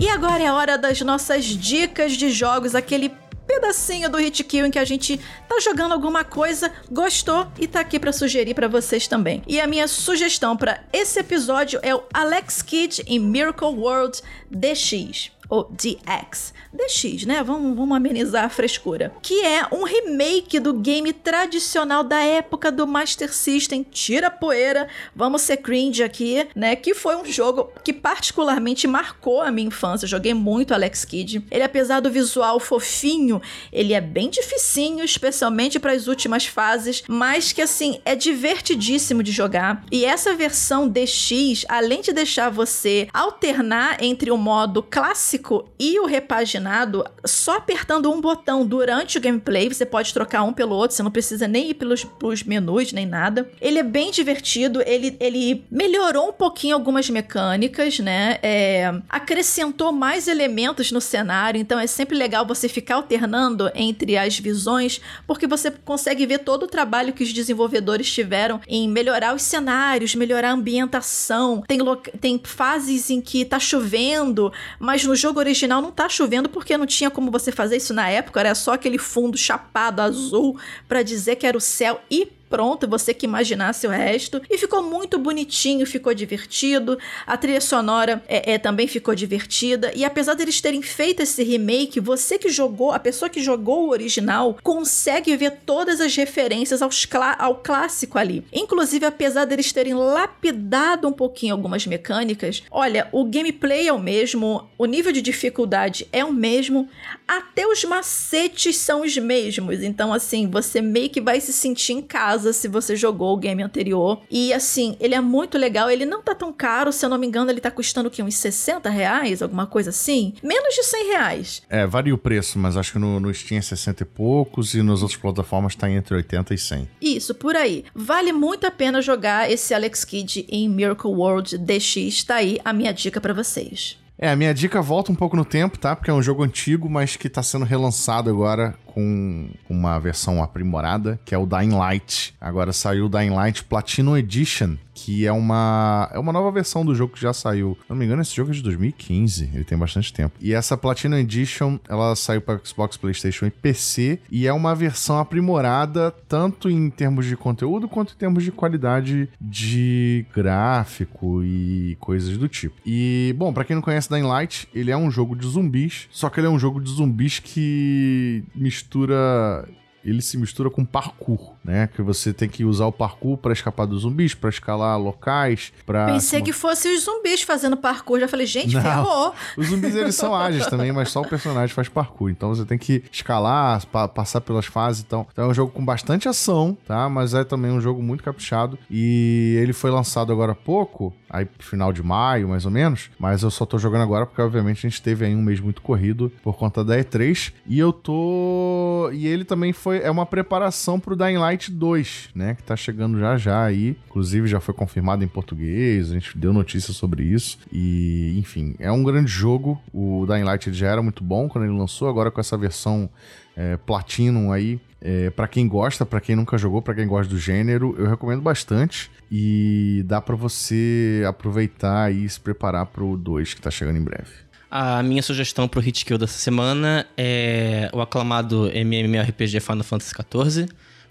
[0.01, 3.13] E agora é a hora das nossas dicas de jogos, aquele
[3.51, 7.81] pedacinho do Hit Kill em que a gente tá jogando alguma coisa, gostou e tá
[7.81, 9.43] aqui para sugerir para vocês também.
[9.45, 15.33] E a minha sugestão para esse episódio é o Alex Kidd em Miracle World DX
[15.51, 16.55] ou DX.
[16.73, 17.43] DX, né?
[17.43, 19.13] Vamos, vamos amenizar a frescura.
[19.21, 23.83] Que é um remake do game tradicional da época do Master System.
[23.83, 26.77] Tira poeira, vamos ser cringe aqui, né?
[26.77, 30.07] Que foi um jogo que particularmente marcou a minha infância.
[30.07, 31.45] joguei muito Alex Kidd.
[31.51, 33.43] Ele, apesar do visual fofinho,
[33.73, 39.33] ele é bem dificinho, especialmente para as últimas fases, mas que assim é divertidíssimo de
[39.33, 39.85] jogar.
[39.91, 45.40] E essa versão DX, além de deixar você alternar entre o modo clássico
[45.79, 50.75] e o repaginado, só apertando um botão durante o gameplay, você pode trocar um pelo
[50.75, 53.49] outro, você não precisa nem ir pelos, pelos menus, nem nada.
[53.61, 58.39] Ele é bem divertido, ele, ele melhorou um pouquinho algumas mecânicas, né?
[58.43, 64.39] É, acrescentou mais elementos no cenário, então é sempre legal você ficar alternando entre as
[64.39, 69.43] visões, porque você consegue ver todo o trabalho que os desenvolvedores tiveram em melhorar os
[69.43, 71.63] cenários, melhorar a ambientação.
[71.69, 71.79] Tem,
[72.21, 76.77] tem fases em que tá chovendo, mas no jogo jogo original não tá chovendo porque
[76.77, 80.59] não tinha como você fazer isso na época, era só aquele fundo chapado azul
[80.89, 84.43] para dizer que era o céu e pronto, você que imaginasse o resto.
[84.51, 86.99] E ficou muito bonitinho, ficou divertido.
[87.25, 89.93] A trilha sonora é, é, também ficou divertida.
[89.95, 93.91] E apesar deles terem feito esse remake, você que jogou, a pessoa que jogou o
[93.91, 98.45] original, consegue ver todas as referências aos ao clássico ali.
[98.53, 104.69] Inclusive, apesar deles terem lapidado um pouquinho algumas mecânicas, olha, o gameplay é o mesmo,
[104.77, 106.89] o nível de dificuldade é o mesmo,
[107.29, 109.83] até os macetes são os mesmos.
[109.83, 113.37] Então, assim, você meio que vai se sentir em casa casa se você jogou o
[113.37, 114.23] game anterior.
[114.31, 117.27] E assim, ele é muito legal, ele não tá tão caro, se eu não me
[117.27, 118.23] engano, ele tá custando o quê?
[118.23, 120.33] Uns 60 reais, alguma coisa assim?
[120.43, 121.63] Menos de 100 reais.
[121.69, 124.83] É, varia o preço, mas acho que no, no Steam é 60 e poucos e
[124.83, 126.89] nas outras plataformas tá entre 80 e 100.
[127.01, 127.85] Isso, por aí.
[127.95, 132.73] Vale muito a pena jogar esse Alex Kidd em Miracle World DX, tá aí a
[132.73, 134.00] minha dica para vocês.
[134.23, 135.97] É, a minha dica volta um pouco no tempo, tá?
[135.97, 141.19] Porque é um jogo antigo, mas que tá sendo relançado agora com uma versão aprimorada,
[141.25, 142.35] que é o Dying Light.
[142.39, 146.95] Agora saiu o Dying Light Platinum Edition, que é uma, é uma nova versão do
[146.95, 147.77] jogo que já saiu.
[147.83, 150.35] Se não me engano, esse jogo é de 2015, ele tem bastante tempo.
[150.41, 155.19] E essa Platinum Edition, ela saiu para Xbox, PlayStation e PC, e é uma versão
[155.19, 162.37] aprimorada tanto em termos de conteúdo quanto em termos de qualidade de gráfico e coisas
[162.37, 162.77] do tipo.
[162.85, 166.29] E, bom, para quem não conhece Dying Light, ele é um jogo de zumbis, só
[166.29, 169.67] que ele é um jogo de zumbis que mistura
[170.05, 171.89] ele se mistura com parkour, né?
[171.95, 176.07] Que você tem que usar o parkour para escapar dos zumbis, para escalar locais, para
[176.07, 178.19] Pensei que fosse os zumbis fazendo parkour.
[178.21, 178.83] Já falei, gente, Não.
[178.83, 179.35] ferrou.
[179.57, 182.31] Os zumbis eles são ágeis também, mas só o personagem faz parkour.
[182.31, 185.03] Então você tem que escalar, pa- passar pelas fases.
[185.07, 187.09] Então, então é um jogo com bastante ação, tá?
[187.09, 188.79] Mas é também um jogo muito caprichado.
[188.91, 193.11] E ele foi lançado agora há pouco, aí final de maio, mais ou menos.
[193.19, 195.83] Mas eu só tô jogando agora porque, obviamente, a gente teve aí um mês muito
[195.83, 197.53] corrido por conta da E3.
[197.67, 199.11] E eu tô.
[199.13, 199.99] E ele também foi.
[200.01, 202.55] É uma preparação pro Dying Light 2, né?
[202.55, 203.97] Que tá chegando já já aí.
[204.09, 206.11] Inclusive já foi confirmado em português.
[206.11, 207.59] A gente deu notícia sobre isso.
[207.73, 209.81] E, enfim, é um grande jogo.
[209.93, 212.09] O Dying Light já era muito bom quando ele lançou.
[212.09, 213.09] Agora com essa versão
[213.57, 214.81] é, Platinum aí.
[215.03, 218.43] É, para quem gosta, pra quem nunca jogou, pra quem gosta do gênero, eu recomendo
[218.43, 219.11] bastante.
[219.33, 224.51] E dá pra você aproveitar e se preparar pro 2 que tá chegando em breve.
[224.71, 230.69] A minha sugestão pro Hit Kill dessa semana é o aclamado MMORPG Final Fantasy XIV,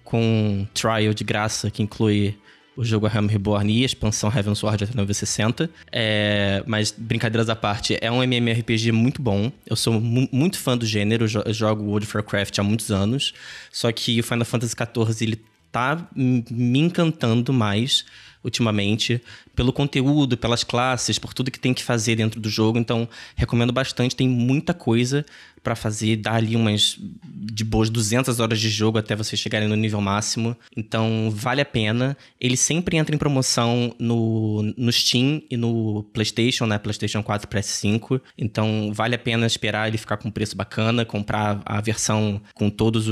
[0.09, 2.35] com trial de graça que inclui
[2.75, 5.69] o jogo A Realm Reborn e a expansão Heaven's Sword até nível 60.
[5.91, 9.51] É, mas, brincadeiras à parte, é um MMORPG muito bom.
[9.65, 13.33] Eu sou mu- muito fã do gênero, jo- jogo World of Warcraft há muitos anos.
[13.71, 15.41] Só que o Final Fantasy XIV, ele
[15.71, 18.05] tá me encantando mais
[18.43, 19.21] ultimamente
[19.53, 22.79] pelo conteúdo, pelas classes, por tudo que tem que fazer dentro do jogo.
[22.79, 24.15] Então, recomendo bastante.
[24.15, 25.25] Tem muita coisa
[25.63, 29.75] pra fazer, dar ali umas de boas 200 horas de jogo até vocês chegarem no
[29.75, 30.55] nível máximo.
[30.75, 32.17] Então, vale a pena.
[32.39, 36.77] Ele sempre entra em promoção no, no Steam e no PlayStation, né?
[36.77, 38.21] PlayStation 4 e PS5.
[38.37, 42.69] Então, vale a pena esperar ele ficar com um preço bacana, comprar a versão com
[42.69, 43.05] todas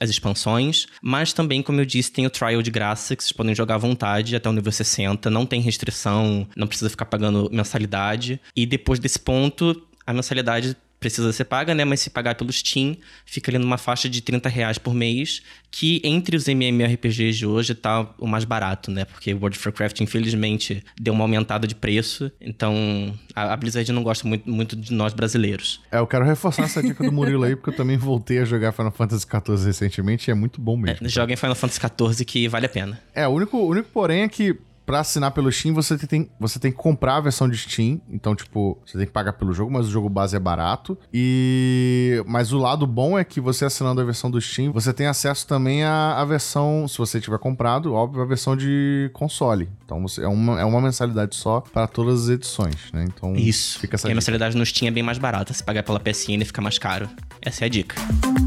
[0.00, 0.86] as expansões.
[1.02, 3.78] Mas também, como eu disse, tem o trial de graça, que vocês podem jogar à
[3.78, 5.30] vontade até o nível 60.
[5.30, 8.40] Não tem restrição, não precisa ficar pagando mensalidade.
[8.54, 11.84] E depois desse ponto, a mensalidade precisa ser paga, né?
[11.84, 16.00] Mas se pagar pelo Steam, fica ali numa faixa de 30 reais por mês, que
[16.04, 19.04] entre os MMORPGs de hoje tá o mais barato, né?
[19.04, 24.02] Porque World of Warcraft, infelizmente, deu uma aumentada de preço, então a a Blizzard não
[24.02, 25.80] gosta muito, muito de nós brasileiros.
[25.90, 28.72] É, eu quero reforçar essa dica do Murilo aí, porque eu também voltei a jogar
[28.72, 31.08] Final Fantasy XIV recentemente e é muito bom mesmo.
[31.08, 33.00] Joguem Final Fantasy XIV que vale a pena.
[33.14, 36.58] É, o único, o único porém é que pra assinar pelo Steam você tem, você
[36.58, 38.00] tem que comprar a versão de Steam.
[38.08, 40.96] Então, tipo, você tem que pagar pelo jogo, mas o jogo base é barato.
[41.12, 42.22] E.
[42.26, 45.46] Mas o lado bom é que você assinando a versão do Steam, você tem acesso
[45.46, 49.68] também à, à versão, se você tiver comprado, óbvio, a versão de console.
[49.84, 53.04] Então você, é, uma, é uma mensalidade só para todas as edições, né?
[53.04, 53.80] Então Isso.
[53.80, 55.52] fica essa e a mensalidade no Steam é bem mais barata.
[55.52, 57.08] Se pagar pela PSN fica mais caro.
[57.42, 57.96] Essa é a dica.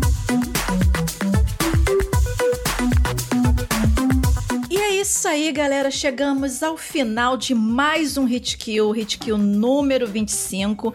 [0.06, 0.09] E
[5.20, 5.92] isso aí, galera.
[5.92, 10.94] Chegamos ao final de mais um Hit Kill, Hit Kill número 25.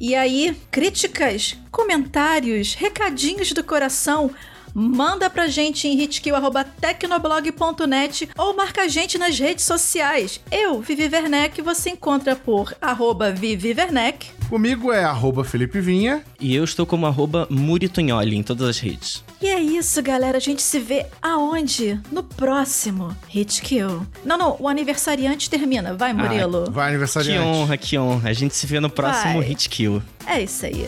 [0.00, 4.30] E aí, críticas, comentários, recadinhos do coração.
[4.78, 10.38] Manda pra gente em hitkill.tecnoblog.net ou marca a gente nas redes sociais.
[10.52, 14.26] Eu, Vivi Werneck, você encontra por arroba Vivi Werneck.
[14.50, 16.22] Comigo é arroba Felipe Vinha.
[16.38, 19.24] E eu estou como arroba Muritonholi em todas as redes.
[19.40, 20.36] E é isso, galera.
[20.36, 21.98] A gente se vê aonde?
[22.12, 24.06] No próximo Hit Kill.
[24.26, 25.94] Não, não, o aniversariante termina.
[25.94, 26.70] Vai, Murilo.
[26.70, 27.48] Vai Que aniversariante.
[27.48, 28.28] honra, que honra.
[28.28, 29.48] A gente se vê no próximo Vai.
[29.48, 30.02] Hit Kill.
[30.26, 30.86] É isso aí.